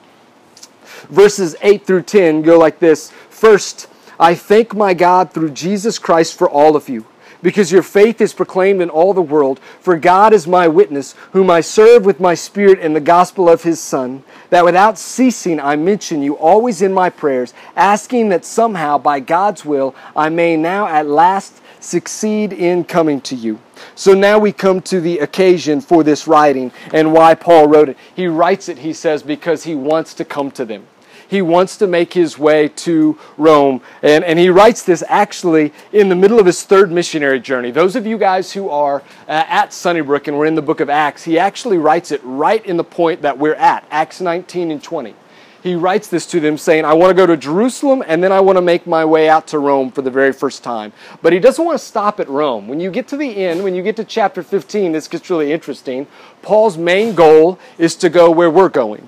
[1.09, 3.87] verses 8 through 10 go like this First,
[4.19, 7.05] I thank my God through Jesus Christ for all of you,
[7.41, 9.59] because your faith is proclaimed in all the world.
[9.81, 13.63] For God is my witness, whom I serve with my spirit in the gospel of
[13.63, 18.97] his Son, that without ceasing I mention you always in my prayers, asking that somehow,
[18.97, 23.59] by God's will, I may now at last succeed in coming to you.
[23.95, 27.97] So now we come to the occasion for this writing and why Paul wrote it.
[28.15, 30.87] He writes it, he says, because he wants to come to them
[31.33, 33.81] he wants to make his way to Rome.
[34.03, 37.71] And, and he writes this actually in the middle of his third missionary journey.
[37.71, 40.91] Those of you guys who are uh, at Sunnybrook and we're in the book of
[40.91, 44.83] Acts, he actually writes it right in the point that we're at, Acts 19 and
[44.83, 45.15] 20
[45.63, 48.41] he writes this to them saying, I want to go to Jerusalem and then I
[48.41, 50.91] want to make my way out to Rome for the very first time.
[51.21, 52.67] But he doesn't want to stop at Rome.
[52.67, 55.53] When you get to the end, when you get to chapter 15, this gets really
[55.53, 56.05] interesting.
[56.41, 59.07] Paul's main goal is to go where we're going.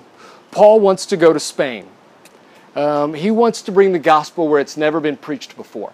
[0.50, 1.88] Paul wants to go to Spain.
[2.74, 5.92] Um, he wants to bring the gospel where it's never been preached before.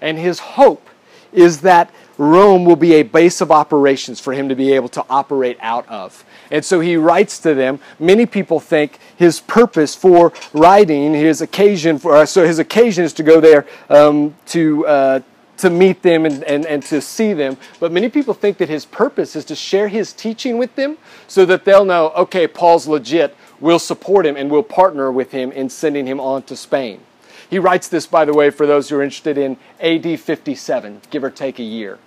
[0.00, 0.90] And his hope
[1.32, 5.04] is that Rome will be a base of operations for him to be able to
[5.08, 6.24] operate out of.
[6.50, 7.80] And so he writes to them.
[7.98, 13.12] Many people think his purpose for writing, his occasion for, uh, so his occasion is
[13.14, 15.20] to go there um, to, uh,
[15.58, 17.56] to meet them and, and, and to see them.
[17.78, 21.44] But many people think that his purpose is to share his teaching with them so
[21.46, 25.68] that they'll know, okay, Paul's legit We'll support him and we'll partner with him in
[25.68, 27.00] sending him on to Spain.
[27.48, 31.22] He writes this, by the way, for those who are interested in AD 57, give
[31.22, 31.98] or take a year.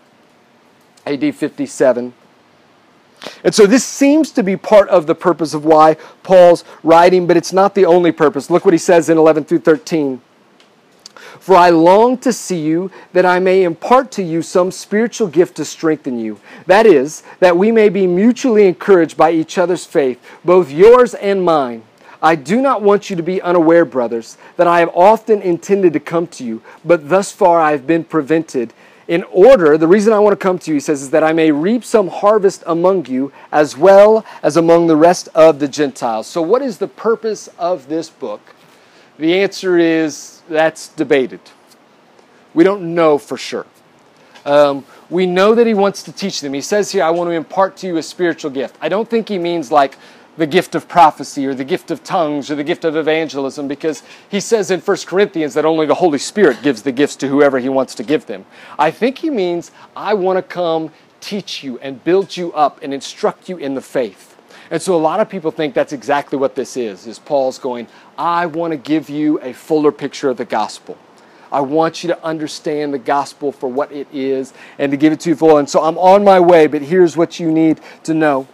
[1.05, 2.13] AD 57.
[3.43, 7.37] And so this seems to be part of the purpose of why Paul's writing, but
[7.37, 8.49] it's not the only purpose.
[8.49, 10.21] Look what he says in 11 through 13.
[11.39, 15.57] For I long to see you, that I may impart to you some spiritual gift
[15.57, 16.39] to strengthen you.
[16.67, 21.43] That is, that we may be mutually encouraged by each other's faith, both yours and
[21.43, 21.83] mine.
[22.21, 25.99] I do not want you to be unaware, brothers, that I have often intended to
[25.99, 28.73] come to you, but thus far I have been prevented.
[29.07, 31.33] In order, the reason I want to come to you, he says, is that I
[31.33, 36.27] may reap some harvest among you as well as among the rest of the Gentiles.
[36.27, 38.41] So, what is the purpose of this book?
[39.17, 41.41] The answer is that's debated.
[42.53, 43.65] We don't know for sure.
[44.45, 46.53] Um, we know that he wants to teach them.
[46.53, 48.77] He says here, I want to impart to you a spiritual gift.
[48.81, 49.97] I don't think he means like
[50.37, 54.03] the gift of prophecy or the gift of tongues or the gift of evangelism because
[54.29, 57.59] he says in 1 Corinthians that only the Holy Spirit gives the gifts to whoever
[57.59, 58.45] he wants to give them.
[58.79, 60.91] I think he means, I want to come
[61.21, 64.35] teach you and build you up and instruct you in the faith.
[64.71, 67.87] And so a lot of people think that's exactly what this is, is Paul's going,
[68.17, 70.97] I want to give you a fuller picture of the gospel.
[71.51, 75.19] I want you to understand the gospel for what it is and to give it
[75.21, 75.57] to you full.
[75.59, 78.47] And so I'm on my way, but here's what you need to know.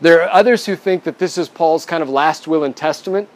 [0.00, 3.28] There are others who think that this is Paul's kind of last will and testament.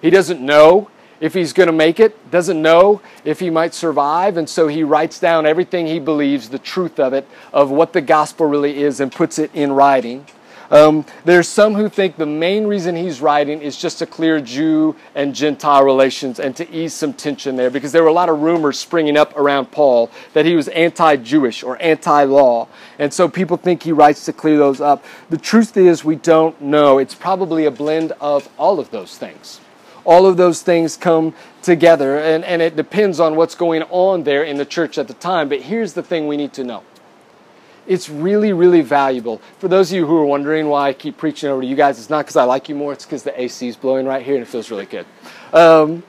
[0.00, 4.36] He doesn't know if he's going to make it, doesn't know if he might survive,
[4.36, 8.00] and so he writes down everything he believes, the truth of it, of what the
[8.00, 10.26] gospel really is, and puts it in writing.
[10.70, 14.96] Um, there's some who think the main reason he's writing is just to clear Jew
[15.14, 18.40] and Gentile relations and to ease some tension there because there were a lot of
[18.40, 22.68] rumors springing up around Paul that he was anti Jewish or anti law.
[22.98, 25.04] And so people think he writes to clear those up.
[25.30, 26.98] The truth is, we don't know.
[26.98, 29.60] It's probably a blend of all of those things.
[30.04, 34.42] All of those things come together, and, and it depends on what's going on there
[34.42, 35.50] in the church at the time.
[35.50, 36.82] But here's the thing we need to know
[37.88, 39.40] it's really, really valuable.
[39.58, 41.98] For those of you who are wondering why I keep preaching over to you guys,
[41.98, 44.34] it's not because I like you more, it's because the AC is blowing right here
[44.34, 45.06] and it feels really good.
[45.52, 46.02] Um,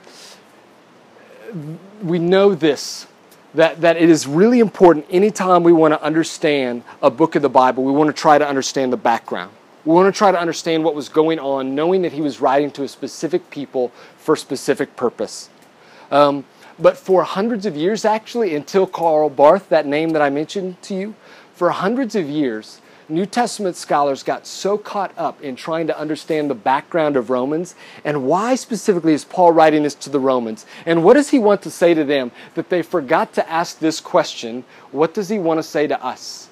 [2.02, 3.06] we know this
[3.54, 7.48] that, that it is really important anytime we want to understand a book of the
[7.48, 9.50] Bible, we want to try to understand the background.
[9.84, 12.70] We want to try to understand what was going on, knowing that he was writing
[12.72, 15.48] to a specific people for a specific purpose.
[16.10, 16.44] Um,
[16.78, 20.94] but for hundreds of years, actually, until Karl Barth, that name that I mentioned to
[20.94, 21.14] you,
[21.60, 26.48] for hundreds of years, New Testament scholars got so caught up in trying to understand
[26.48, 30.64] the background of Romans and why specifically is Paul writing this to the Romans?
[30.86, 34.00] And what does he want to say to them that they forgot to ask this
[34.00, 36.48] question what does he want to say to us?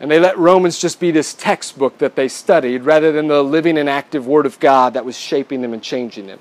[0.00, 3.78] And they let Romans just be this textbook that they studied rather than the living
[3.78, 6.40] and active Word of God that was shaping them and changing them.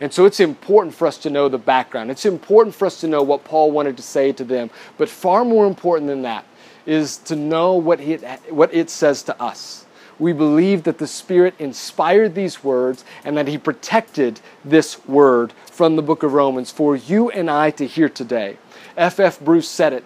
[0.00, 2.10] And so it's important for us to know the background.
[2.10, 4.70] It's important for us to know what Paul wanted to say to them.
[4.98, 6.44] But far more important than that
[6.84, 9.86] is to know what it, what it says to us.
[10.18, 15.96] We believe that the Spirit inspired these words and that He protected this word from
[15.96, 18.56] the book of Romans for you and I to hear today.
[18.96, 19.20] F.F.
[19.20, 19.40] F.
[19.40, 20.04] Bruce said it.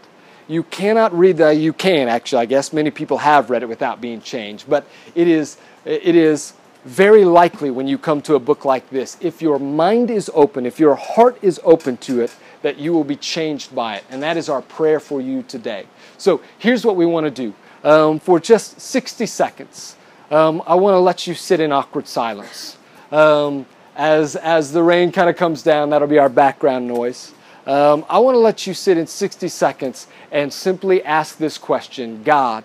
[0.49, 4.01] You cannot read the, you can actually, I guess many people have read it without
[4.01, 8.65] being changed, but it is, it is very likely when you come to a book
[8.65, 12.79] like this, if your mind is open, if your heart is open to it, that
[12.79, 14.05] you will be changed by it.
[14.11, 15.87] And that is our prayer for you today.
[16.19, 17.55] So here's what we want to do.
[17.83, 19.97] Um, for just 60 seconds,
[20.31, 22.77] um, I want to let you sit in awkward silence.
[23.11, 23.67] Um,
[23.97, 27.33] as, as the rain kind of comes down, that'll be our background noise.
[27.67, 32.23] Um, I want to let you sit in 60 seconds and simply ask this question
[32.23, 32.65] God,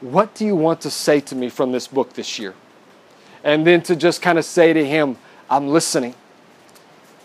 [0.00, 2.54] what do you want to say to me from this book this year?
[3.44, 5.16] And then to just kind of say to Him,
[5.50, 6.14] I'm listening.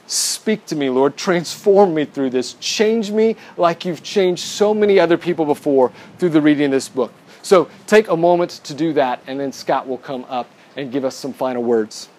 [0.08, 1.18] Speak to me, Lord.
[1.18, 2.54] Transform me through this.
[2.54, 6.88] Change me like you've changed so many other people before through the reading of this
[6.88, 7.14] book.
[7.42, 11.04] So take a moment to do that, and then Scott will come up and give
[11.06, 12.10] us some final words.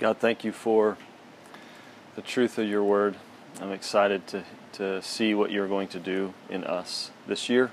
[0.00, 0.96] God, thank you for
[2.16, 3.16] the truth of your word.
[3.60, 7.70] I'm excited to, to see what you're going to do in us this year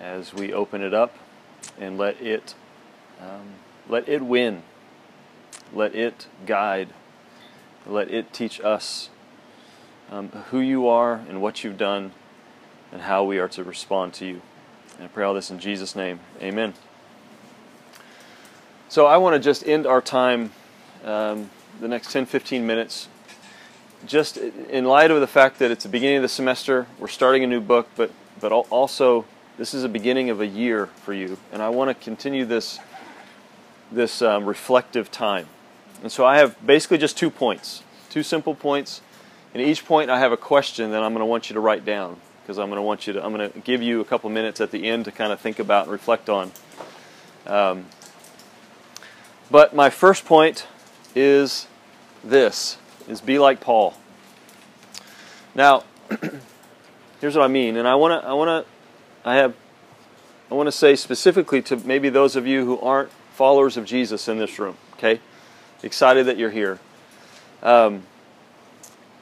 [0.00, 1.14] as we open it up
[1.78, 2.54] and let it
[3.20, 3.56] um,
[3.90, 4.62] let it win.
[5.70, 6.88] Let it guide.
[7.86, 9.10] Let it teach us
[10.10, 12.12] um, who you are and what you've done
[12.90, 14.40] and how we are to respond to you.
[14.96, 16.20] And I pray all this in Jesus' name.
[16.40, 16.72] Amen.
[18.88, 20.52] So I want to just end our time
[21.04, 21.50] um,
[21.80, 23.08] the next 10 15 minutes.
[24.06, 27.44] Just in light of the fact that it's the beginning of the semester, we're starting
[27.44, 29.24] a new book, but, but also
[29.58, 31.38] this is a beginning of a year for you.
[31.52, 32.80] And I want to continue this,
[33.92, 35.46] this um, reflective time.
[36.02, 39.02] And so I have basically just two points, two simple points.
[39.54, 41.84] And each point I have a question that I'm going to want you to write
[41.84, 44.28] down because I'm going to want you to, I'm going to give you a couple
[44.30, 46.50] minutes at the end to kind of think about and reflect on.
[47.46, 47.86] Um,
[49.50, 50.66] but my first point
[51.14, 51.66] is
[52.24, 53.94] this is be like Paul.
[55.54, 55.84] Now,
[57.20, 59.54] here's what I mean, and I want to, I want to, I have,
[60.50, 64.28] I want to say specifically to maybe those of you who aren't followers of Jesus
[64.28, 64.76] in this room.
[64.94, 65.20] Okay,
[65.82, 66.78] excited that you're here.
[67.62, 68.04] Um,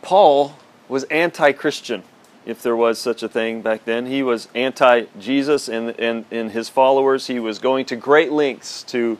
[0.02, 0.56] Paul
[0.88, 2.02] was anti-Christian,
[2.46, 4.06] if there was such a thing back then.
[4.06, 7.26] He was anti-Jesus and, and, and his followers.
[7.26, 9.18] He was going to great lengths to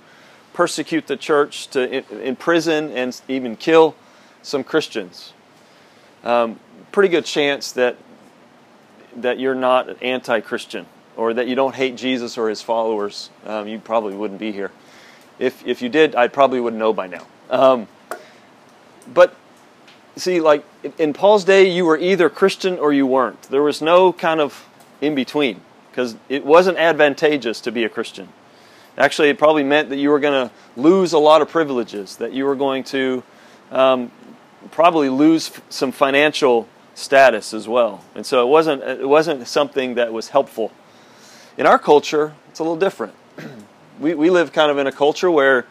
[0.61, 1.80] persecute the church, to
[2.22, 3.94] imprison and even kill
[4.42, 5.32] some Christians.
[6.22, 6.61] Um,
[6.92, 7.96] pretty good chance that
[9.16, 10.84] that you're not anti-Christian
[11.16, 13.30] or that you don't hate Jesus or his followers.
[13.46, 14.70] Um, you probably wouldn't be here.
[15.38, 17.24] If if you did, I probably would know by now.
[17.48, 17.88] Um,
[19.14, 19.34] but
[20.16, 20.62] see, like
[20.98, 23.40] in Paul's day, you were either Christian or you weren't.
[23.44, 24.68] There was no kind of
[25.00, 28.28] in between because it wasn't advantageous to be a Christian.
[28.99, 32.32] Actually, it probably meant that you were going to lose a lot of privileges, that
[32.32, 33.22] you were going to
[33.70, 34.11] um,
[34.70, 38.05] probably lose some financial status as well.
[38.14, 40.72] And so it wasn't, it wasn't something that was helpful.
[41.57, 43.14] In our culture, it's a little different.
[44.01, 45.66] we, we live kind of in a culture where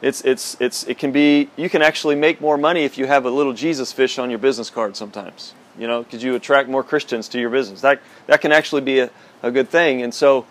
[0.00, 3.24] it's, it's, it's, it can be, you can actually make more money if you have
[3.24, 6.82] a little Jesus fish on your business card sometimes, you know, because you attract more
[6.82, 7.80] Christians to your business.
[7.82, 9.10] That, that can actually be a,
[9.42, 10.02] a good thing.
[10.02, 10.46] And so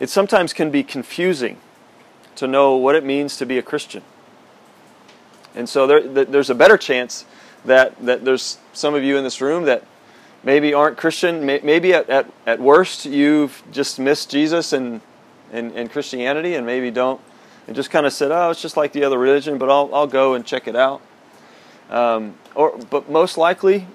[0.00, 1.58] it sometimes can be confusing
[2.36, 4.02] to know what it means to be a Christian.
[5.54, 7.24] And so there, there's a better chance
[7.64, 9.84] that, that there's some of you in this room that
[10.42, 11.44] maybe aren't Christian.
[11.44, 15.00] Maybe at, at, at worst you've just missed Jesus and,
[15.52, 17.20] and, and Christianity and maybe don't,
[17.66, 20.06] and just kind of said, oh, it's just like the other religion, but I'll, I'll
[20.06, 21.02] go and check it out.
[21.90, 23.86] Um, or, but most likely,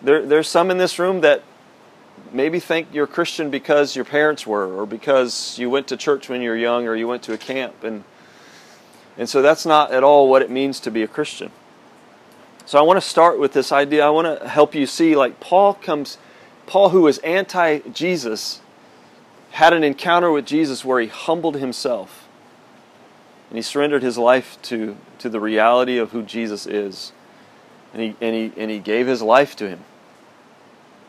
[0.00, 1.42] there, there's some in this room that
[2.32, 6.42] maybe think you're Christian because your parents were, or because you went to church when
[6.42, 7.84] you were young, or you went to a camp.
[7.84, 8.04] And,
[9.16, 11.50] and so that's not at all what it means to be a Christian.
[12.66, 14.06] So I want to start with this idea.
[14.06, 16.18] I want to help you see like Paul comes
[16.66, 18.60] Paul who was anti-Jesus
[19.50, 22.26] had an encounter with Jesus where he humbled himself.
[23.50, 27.12] And he surrendered his life to, to the reality of who Jesus is.
[27.92, 29.84] And he, and, he, and he gave his life to him.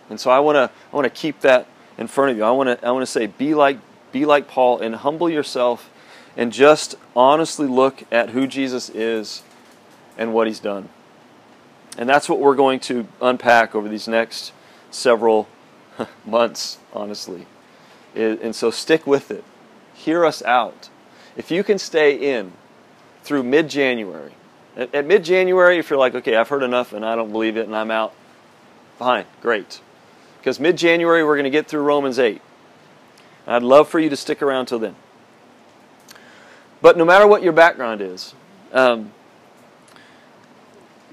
[0.10, 2.44] And so I want to I want to keep that in front of you.
[2.44, 3.80] I want to I want to say be like
[4.12, 5.90] be like Paul and humble yourself
[6.38, 9.44] and just honestly look at who Jesus is
[10.18, 10.90] and what he's done.
[11.98, 14.52] And that's what we're going to unpack over these next
[14.92, 15.48] several
[16.26, 17.46] months, honestly.
[18.16, 19.44] And so stick with it.
[19.94, 20.90] Hear us out.
[21.36, 22.54] If you can stay in
[23.24, 24.32] through mid January,
[24.78, 27.66] at, mid January, if you're like, okay, I've heard enough and I don't believe it
[27.66, 28.14] and I'm out,
[28.98, 29.82] fine, great.
[30.46, 32.40] Because mid January, we're going to get through Romans 8.
[33.48, 34.96] And I'd love for you to stick around till then.
[36.84, 38.36] But no matter what your background is,
[38.72, 39.12] um,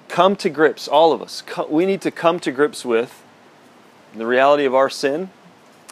[0.09, 3.25] come to grips, all of us, we need to come to grips with
[4.15, 5.31] the reality of our sin.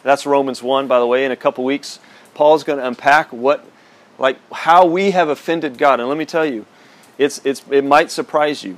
[0.03, 1.25] That's Romans 1, by the way.
[1.25, 1.97] In a couple weeks,
[2.35, 3.65] Paul's going to unpack what,
[4.19, 5.99] like, how we have offended God.
[5.99, 6.67] And let me tell you,
[7.17, 8.77] it's, it's, it might surprise you.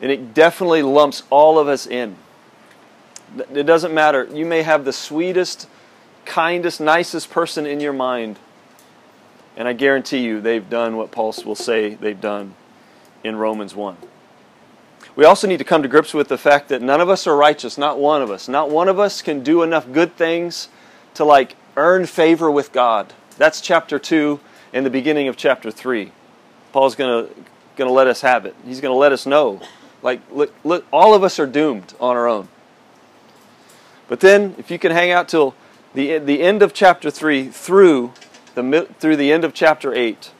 [0.00, 2.16] And it definitely lumps all of us in.
[3.52, 4.28] It doesn't matter.
[4.32, 5.68] You may have the sweetest,
[6.24, 8.38] kindest, nicest person in your mind.
[9.56, 12.54] And I guarantee you, they've done what Paul will say they've done
[13.22, 13.96] in Romans 1.
[15.14, 17.36] We also need to come to grips with the fact that none of us are
[17.36, 18.48] righteous, not one of us.
[18.48, 20.68] Not one of us can do enough good things
[21.14, 23.12] to like earn favor with God.
[23.36, 24.40] That's chapter 2
[24.72, 26.12] and the beginning of chapter 3.
[26.72, 27.34] Paul's going to
[27.76, 28.54] going to let us have it.
[28.66, 29.60] He's going to let us know
[30.02, 32.48] like look, look all of us are doomed on our own.
[34.08, 35.54] But then if you can hang out till
[35.94, 38.12] the the end of chapter 3 through
[38.54, 40.32] the through the end of chapter 8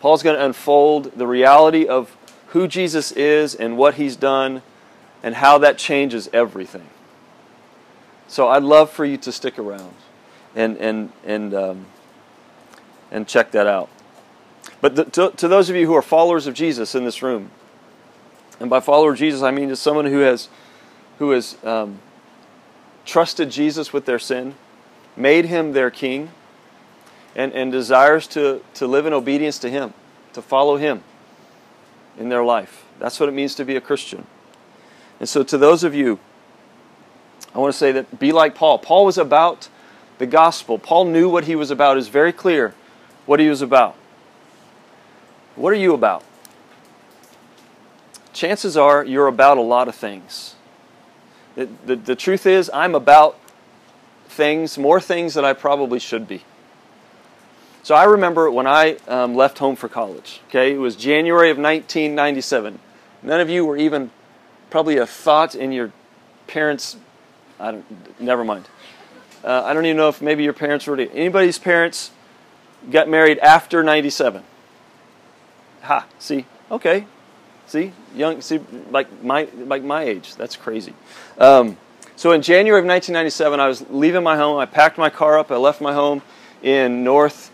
[0.00, 2.16] Paul's going to unfold the reality of
[2.48, 4.62] who Jesus is and what he's done
[5.22, 6.86] and how that changes everything.
[8.28, 9.94] So I'd love for you to stick around
[10.54, 11.86] and and and um,
[13.10, 13.88] and check that out.
[14.80, 17.50] But the, to, to those of you who are followers of Jesus in this room,
[18.60, 20.48] and by follower of Jesus I mean to someone who has
[21.18, 22.00] who has um,
[23.04, 24.54] trusted Jesus with their sin,
[25.16, 26.30] made him their king,
[27.34, 29.92] and, and desires to, to live in obedience to him,
[30.32, 31.02] to follow him
[32.18, 32.84] in their life.
[32.98, 34.26] That's what it means to be a Christian.
[35.20, 36.18] And so, to those of you,
[37.54, 38.78] I want to say that be like Paul.
[38.78, 39.68] Paul was about
[40.18, 40.78] the gospel.
[40.78, 41.96] Paul knew what he was about.
[41.96, 42.74] It's very clear
[43.24, 43.96] what he was about.
[45.54, 46.22] What are you about?
[48.32, 50.55] Chances are you're about a lot of things.
[51.56, 53.40] The, the, truth is, I'm about
[54.28, 56.44] things, more things than I probably should be.
[57.82, 60.42] So I remember when I um, left home for college.
[60.48, 62.78] Okay, it was January of 1997.
[63.22, 64.10] None of you were even
[64.70, 65.92] probably a thought in your
[66.46, 66.96] parents.
[67.58, 68.20] I don't.
[68.20, 68.68] Never mind.
[69.42, 70.98] Uh, I don't even know if maybe your parents were.
[70.98, 72.10] Anybody's parents
[72.90, 74.42] got married after '97.
[75.82, 76.06] Ha.
[76.18, 76.44] See.
[76.70, 77.06] Okay.
[77.66, 77.92] See.
[78.16, 78.40] Young.
[78.40, 78.60] See.
[78.90, 80.34] Like my like my age.
[80.36, 80.94] That's crazy.
[81.38, 81.76] Um,
[82.16, 84.58] so in January of 1997, I was leaving my home.
[84.58, 85.50] I packed my car up.
[85.50, 86.22] I left my home
[86.62, 87.50] in north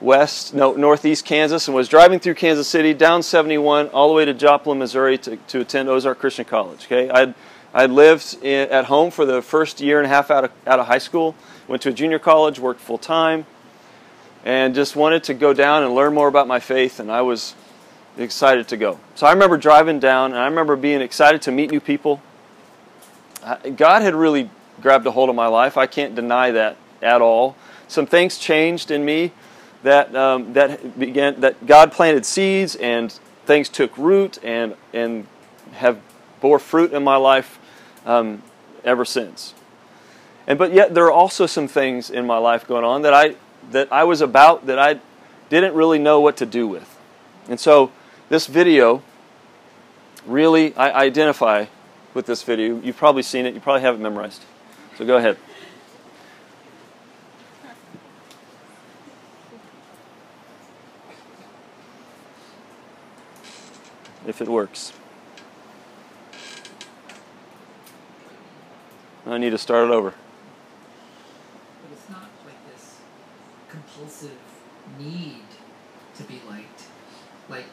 [0.00, 4.24] west, no, northeast Kansas, and was driving through Kansas City, down 71, all the way
[4.24, 6.86] to Joplin, Missouri, to, to attend Ozark Christian College.
[6.86, 7.34] Okay, I'd
[7.72, 10.80] I lived in, at home for the first year and a half out of, out
[10.80, 11.36] of high school.
[11.68, 13.46] Went to a junior college, worked full time,
[14.44, 16.98] and just wanted to go down and learn more about my faith.
[16.98, 17.54] And I was
[18.18, 18.98] excited to go.
[19.14, 22.20] So I remember driving down, and I remember being excited to meet new people.
[23.76, 24.50] God had really
[24.80, 25.76] grabbed a hold of my life.
[25.76, 27.56] I can't deny that at all.
[27.88, 29.32] Some things changed in me
[29.82, 33.10] that um, that began that God planted seeds and
[33.46, 35.26] things took root and and
[35.72, 35.98] have
[36.40, 37.58] bore fruit in my life
[38.04, 38.42] um,
[38.84, 39.54] ever since.
[40.46, 43.36] And but yet there are also some things in my life going on that I
[43.70, 45.00] that I was about that I
[45.48, 46.98] didn't really know what to do with.
[47.48, 47.90] And so
[48.30, 49.02] this video
[50.24, 51.66] really I identify
[52.14, 52.80] with this video.
[52.80, 54.42] You've probably seen it, you probably have it memorized.
[54.96, 55.36] So go ahead.
[64.30, 64.92] if it works.
[69.26, 70.10] I need to start it over.
[71.82, 72.98] But it's not like this
[73.68, 74.38] compulsive
[74.98, 75.42] need
[76.16, 76.84] to be liked,
[77.48, 77.66] like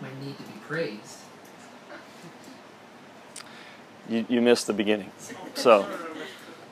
[0.00, 0.08] my
[0.70, 1.18] need to be praised.
[4.08, 5.10] You, you missed the beginning.
[5.54, 5.86] So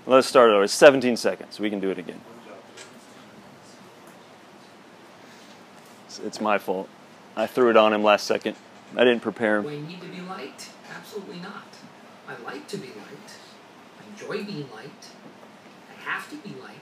[0.07, 0.65] let's start over.
[0.65, 1.61] It's 17 seconds.
[1.61, 2.21] We can do it again.
[6.07, 6.89] It's, it's my fault.
[7.37, 8.57] I threw it on him last second.
[8.97, 9.85] I didn't prepare Do him.
[9.85, 10.71] I need to be liked?
[10.95, 11.69] Absolutely not.
[12.29, 13.35] I like to be liked.
[14.01, 15.07] I enjoy being liked.
[15.89, 16.77] I have to be liked.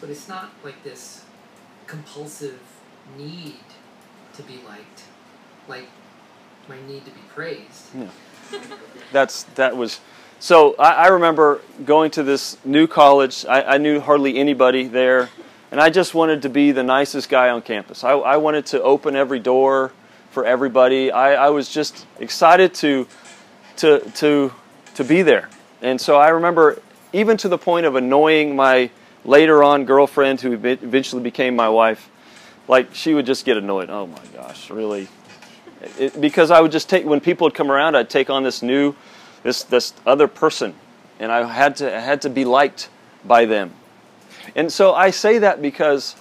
[0.00, 1.24] But it's not like this
[1.86, 2.60] compulsive
[3.16, 3.54] need
[4.34, 5.04] to be liked,
[5.68, 5.86] like
[6.68, 7.86] my need to be praised.
[7.94, 8.08] Yeah.
[9.12, 10.00] That's that was.
[10.38, 13.44] So I, I remember going to this new college.
[13.46, 15.30] I, I knew hardly anybody there,
[15.70, 18.04] and I just wanted to be the nicest guy on campus.
[18.04, 19.92] I, I wanted to open every door
[20.30, 21.10] for everybody.
[21.10, 23.06] I, was just excited to
[23.78, 24.52] to to
[24.94, 25.48] to be there.
[25.80, 28.90] And so I remember even to the point of annoying my
[29.24, 32.10] later on girlfriend who eventually became my wife.
[32.68, 33.90] Like she would just get annoyed.
[33.90, 35.08] Oh my gosh, really?
[35.98, 38.62] It, because I would just take when people would come around, I'd take on this
[38.62, 38.94] new,
[39.42, 40.74] this this other person,
[41.18, 42.88] and I had to I had to be liked
[43.24, 43.72] by them.
[44.54, 46.16] And so I say that because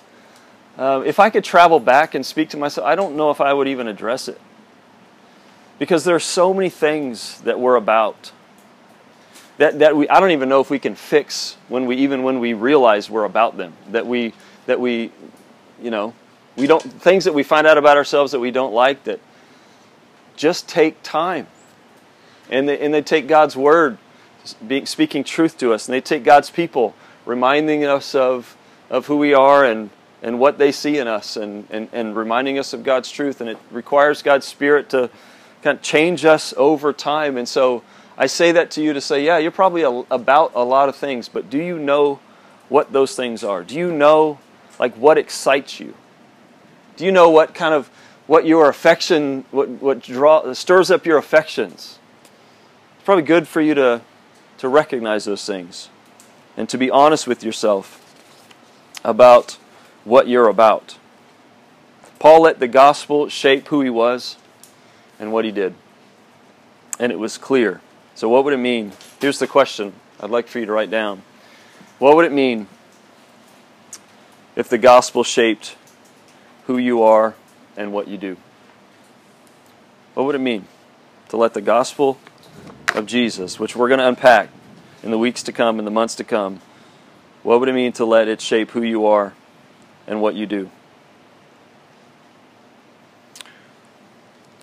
[0.77, 3.53] uh, if I could travel back and speak to myself, I don't know if I
[3.53, 4.39] would even address it.
[5.79, 8.31] Because there are so many things that we're about
[9.57, 12.39] that, that we, I don't even know if we can fix when we, even when
[12.39, 13.73] we realize we're about them.
[13.91, 14.33] That we,
[14.65, 15.11] that we,
[15.81, 16.13] you know,
[16.55, 19.19] we don't, things that we find out about ourselves that we don't like that
[20.35, 21.47] just take time.
[22.49, 23.97] And they, and they take God's word,
[24.85, 28.55] speaking truth to us, and they take God's people, reminding us of,
[28.89, 29.89] of who we are and
[30.25, 33.41] and what they see in us and, and, and reminding us of God's truth.
[33.41, 35.11] And it requires God's Spirit to
[35.61, 37.37] kind of change us over time.
[37.37, 37.83] And so
[38.17, 40.95] I say that to you to say, yeah, you're probably a, about a lot of
[40.95, 42.19] things, but do you know
[42.69, 43.63] what those things are?
[43.63, 44.39] Do you know
[44.79, 45.93] like what excites you?
[46.97, 47.91] Do you know what kind of
[48.27, 51.99] what your affection what what draw stirs up your affections?
[52.95, 54.01] It's probably good for you to
[54.57, 55.89] to recognize those things
[56.57, 58.01] and to be honest with yourself
[59.03, 59.57] about
[60.03, 60.97] what you're about.
[62.19, 64.37] Paul let the gospel shape who he was
[65.19, 65.75] and what he did.
[66.99, 67.81] And it was clear.
[68.15, 68.93] So, what would it mean?
[69.19, 71.21] Here's the question I'd like for you to write down.
[71.99, 72.67] What would it mean
[74.55, 75.75] if the gospel shaped
[76.67, 77.35] who you are
[77.77, 78.37] and what you do?
[80.13, 80.67] What would it mean
[81.29, 82.17] to let the gospel
[82.93, 84.49] of Jesus, which we're going to unpack
[85.03, 86.61] in the weeks to come, in the months to come,
[87.43, 89.33] what would it mean to let it shape who you are
[90.07, 90.69] and what you do.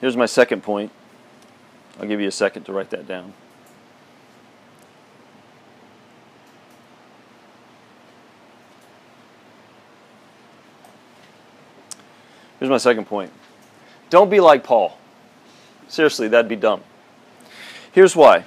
[0.01, 0.91] Here's my second point.
[2.01, 3.35] I'll give you a second to write that down.
[12.63, 13.33] Here's my second point.
[14.09, 14.97] Don't be like Paul.
[15.89, 16.81] Seriously, that'd be dumb.
[17.91, 18.45] Here's why.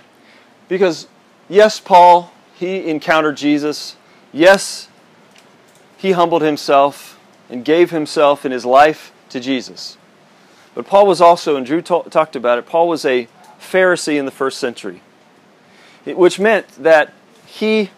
[0.70, 1.10] Because,
[1.50, 3.98] yes, Paul, he encountered Jesus.
[4.32, 4.88] Yes,
[5.98, 9.98] he humbled himself and gave himself and his life to Jesus.
[10.76, 13.28] But Paul was also, and Drew talked about it, Paul was a
[13.60, 15.02] Pharisee in the first century,
[16.06, 17.12] which meant that
[17.46, 17.90] he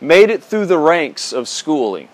[0.00, 2.08] made it through the ranks of schooling,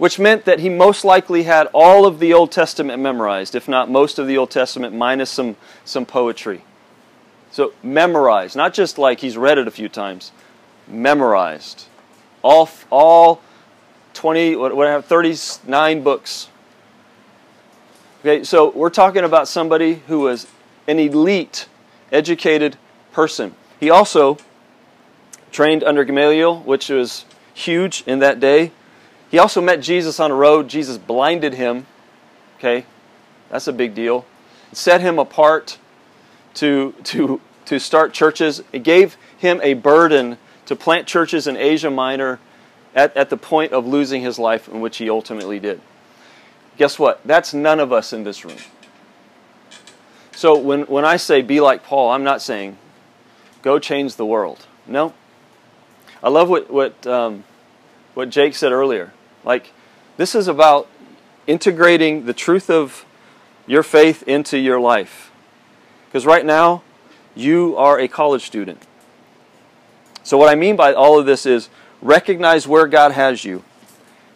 [0.00, 3.90] which meant that he most likely had all of the Old Testament memorized, if not
[3.90, 6.62] most of the Old Testament, minus some, some poetry.
[7.52, 10.32] So memorized, not just like he's read it a few times,
[10.88, 11.84] memorized.
[12.42, 13.42] All, all
[14.14, 16.48] 20, whatever, 39 books
[18.20, 20.46] Okay, so we're talking about somebody who was
[20.86, 21.66] an elite,
[22.12, 22.76] educated
[23.12, 23.54] person.
[23.78, 24.36] He also
[25.52, 27.24] trained under Gamaliel, which was
[27.54, 28.72] huge in that day.
[29.30, 30.68] He also met Jesus on a road.
[30.68, 31.86] Jesus blinded him.
[32.58, 32.84] Okay,
[33.48, 34.26] that's a big deal.
[34.72, 35.78] Set him apart
[36.54, 38.62] to, to, to start churches.
[38.72, 42.38] It gave him a burden to plant churches in Asia Minor
[42.94, 45.80] at, at the point of losing his life, in which he ultimately did.
[46.76, 47.20] Guess what?
[47.24, 48.58] That's none of us in this room.
[50.32, 52.78] So when, when I say be like Paul, I'm not saying
[53.62, 54.66] go change the world.
[54.86, 55.12] No.
[56.22, 57.44] I love what, what, um,
[58.14, 59.12] what Jake said earlier.
[59.44, 59.72] Like,
[60.16, 60.88] this is about
[61.46, 63.04] integrating the truth of
[63.66, 65.30] your faith into your life.
[66.06, 66.82] Because right now,
[67.34, 68.82] you are a college student.
[70.22, 71.68] So, what I mean by all of this is
[72.02, 73.64] recognize where God has you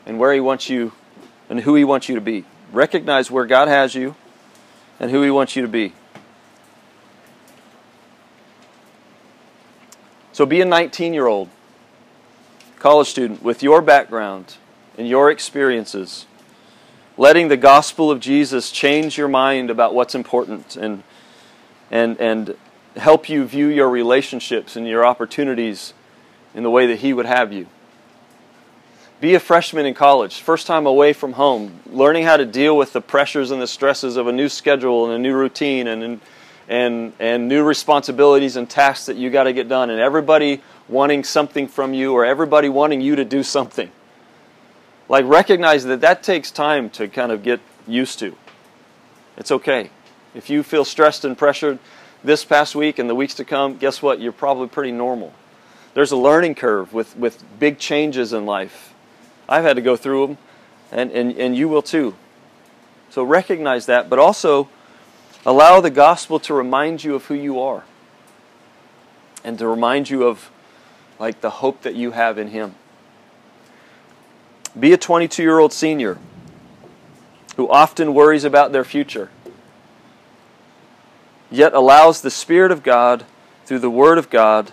[0.06, 0.92] and where He wants you
[1.48, 2.44] and who He wants you to be.
[2.72, 4.16] Recognize where God has you
[4.98, 5.92] and who He wants you to be.
[10.32, 11.48] So be a 19 year old
[12.78, 14.56] college student with your background
[14.96, 16.26] and your experiences,
[17.16, 21.02] letting the gospel of Jesus change your mind about what's important and,
[21.90, 22.56] and, and
[22.96, 25.94] help you view your relationships and your opportunities
[26.54, 27.66] in the way that He would have you.
[29.20, 32.92] Be a freshman in college, first time away from home, learning how to deal with
[32.92, 36.20] the pressures and the stresses of a new schedule and a new routine and,
[36.68, 41.24] and, and new responsibilities and tasks that you got to get done, and everybody wanting
[41.24, 43.90] something from you or everybody wanting you to do something.
[45.08, 48.36] Like, recognize that that takes time to kind of get used to.
[49.36, 49.90] It's okay.
[50.34, 51.78] If you feel stressed and pressured
[52.22, 54.20] this past week and the weeks to come, guess what?
[54.20, 55.32] You're probably pretty normal.
[55.92, 58.94] There's a learning curve with, with big changes in life
[59.48, 60.38] I've had to go through them,
[60.90, 62.14] and, and, and you will too.
[63.10, 64.68] So recognize that, but also
[65.44, 67.84] allow the gospel to remind you of who you are
[69.44, 70.50] and to remind you of
[71.18, 72.74] like the hope that you have in him.
[74.78, 76.18] Be a 22 year old senior
[77.56, 79.30] who often worries about their future,
[81.50, 83.24] yet allows the Spirit of God
[83.64, 84.72] through the Word of God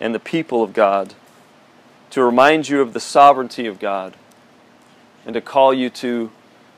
[0.00, 1.14] and the people of God
[2.10, 4.16] to remind you of the sovereignty of God
[5.24, 6.30] and to call you to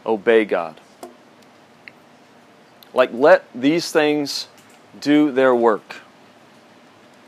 [0.05, 0.81] obey God.
[2.93, 4.49] Like, let these things
[5.01, 5.97] do their work.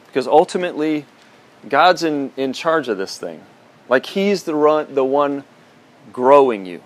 [0.07, 1.05] Because ultimately,
[1.69, 3.43] God's in, in charge of this thing.
[3.89, 5.45] Like, He's the, run, the one
[6.13, 6.83] growing you,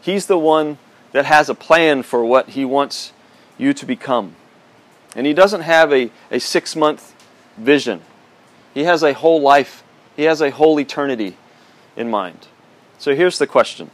[0.00, 0.78] He's the one
[1.12, 3.12] that has a plan for what He wants
[3.58, 4.34] you to become.
[5.14, 7.14] And He doesn't have a, a six month
[7.56, 8.02] vision,
[8.74, 9.82] He has a whole life
[10.16, 11.36] he has a whole eternity
[11.96, 12.46] in mind.
[12.98, 13.90] So here's the question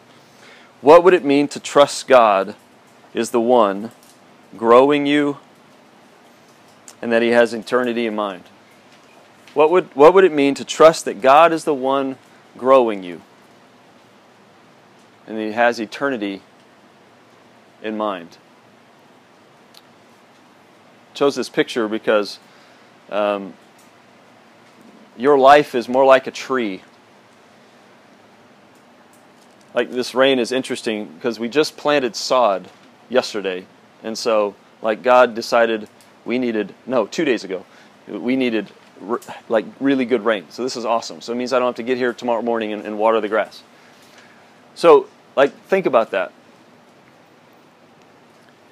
[0.80, 2.54] What would it mean to trust God
[3.14, 3.92] is the one
[4.56, 5.38] growing you
[7.00, 8.44] and that He has eternity in mind?
[9.58, 12.16] What would, what would it mean to trust that God is the one
[12.56, 13.22] growing you
[15.26, 16.42] and He has eternity
[17.82, 18.38] in mind?
[21.10, 22.38] I chose this picture because
[23.10, 23.52] um,
[25.16, 26.82] your life is more like a tree.
[29.74, 32.70] Like this rain is interesting because we just planted sod
[33.08, 33.66] yesterday.
[34.04, 35.88] And so, like, God decided
[36.24, 37.66] we needed, no, two days ago,
[38.06, 38.70] we needed
[39.48, 40.46] like really good rain.
[40.50, 41.20] So this is awesome.
[41.20, 43.28] So it means I don't have to get here tomorrow morning and, and water the
[43.28, 43.62] grass.
[44.74, 46.32] So, like, think about that.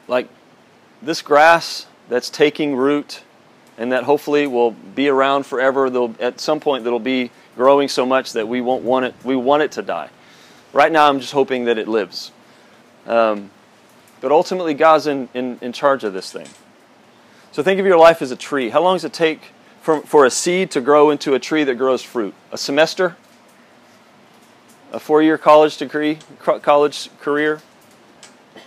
[0.09, 0.29] Like,
[1.03, 3.23] this grass that's taking root
[3.79, 5.91] and that hopefully will be around forever.
[5.91, 9.15] They'll, at some point, that'll be growing so much that we won't want it.
[9.25, 10.11] We want it to die.
[10.73, 12.33] Right now, I'm just hoping that it lives.
[13.07, 13.51] Um,
[14.21, 16.49] but ultimately, God's in, in, in charge of this thing.
[17.53, 18.71] So think of your life as a tree.
[18.71, 19.53] How long does it take
[19.87, 22.35] for, for a seed to grow into a tree that grows fruit?
[22.51, 23.17] A semester?
[24.91, 27.63] A four-year college degree, college career?
[28.57, 28.63] It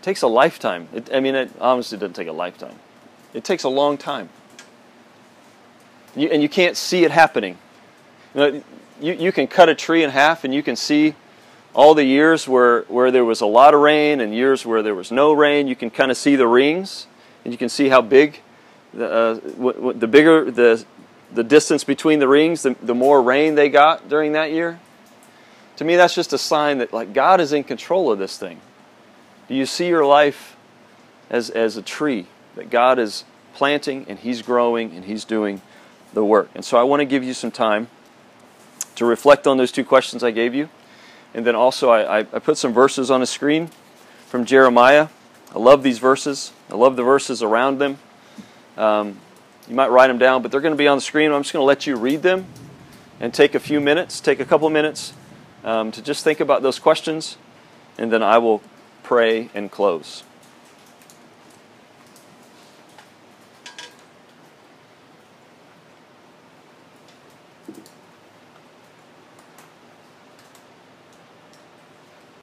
[0.00, 0.88] takes a lifetime.
[0.94, 2.76] It, I mean, it honestly doesn't take a lifetime.
[3.34, 4.30] It takes a long time.
[6.14, 7.58] You, and you can't see it happening.
[8.34, 8.62] You, know,
[9.02, 11.14] you, you can cut a tree in half and you can see
[11.74, 14.94] all the years where, where there was a lot of rain and years where there
[14.94, 17.06] was no rain, you can kind of see the rings
[17.44, 18.40] and you can see how big
[18.96, 20.84] the, uh, what, what, the bigger the,
[21.32, 24.80] the distance between the rings, the, the more rain they got during that year.
[25.76, 28.60] To me, that's just a sign that like God is in control of this thing.
[29.48, 30.56] Do you see your life
[31.28, 33.24] as, as a tree that God is
[33.54, 35.60] planting and He's growing and He's doing
[36.14, 36.48] the work?
[36.54, 37.88] And so I want to give you some time
[38.94, 40.70] to reflect on those two questions I gave you.
[41.34, 43.68] And then also, I, I put some verses on the screen
[44.26, 45.08] from Jeremiah.
[45.54, 47.98] I love these verses, I love the verses around them.
[48.76, 49.18] Um,
[49.68, 51.32] you might write them down, but they're going to be on the screen.
[51.32, 52.46] I'm just going to let you read them
[53.18, 55.12] and take a few minutes, take a couple minutes
[55.64, 57.36] um, to just think about those questions,
[57.98, 58.62] and then I will
[59.02, 60.22] pray and close.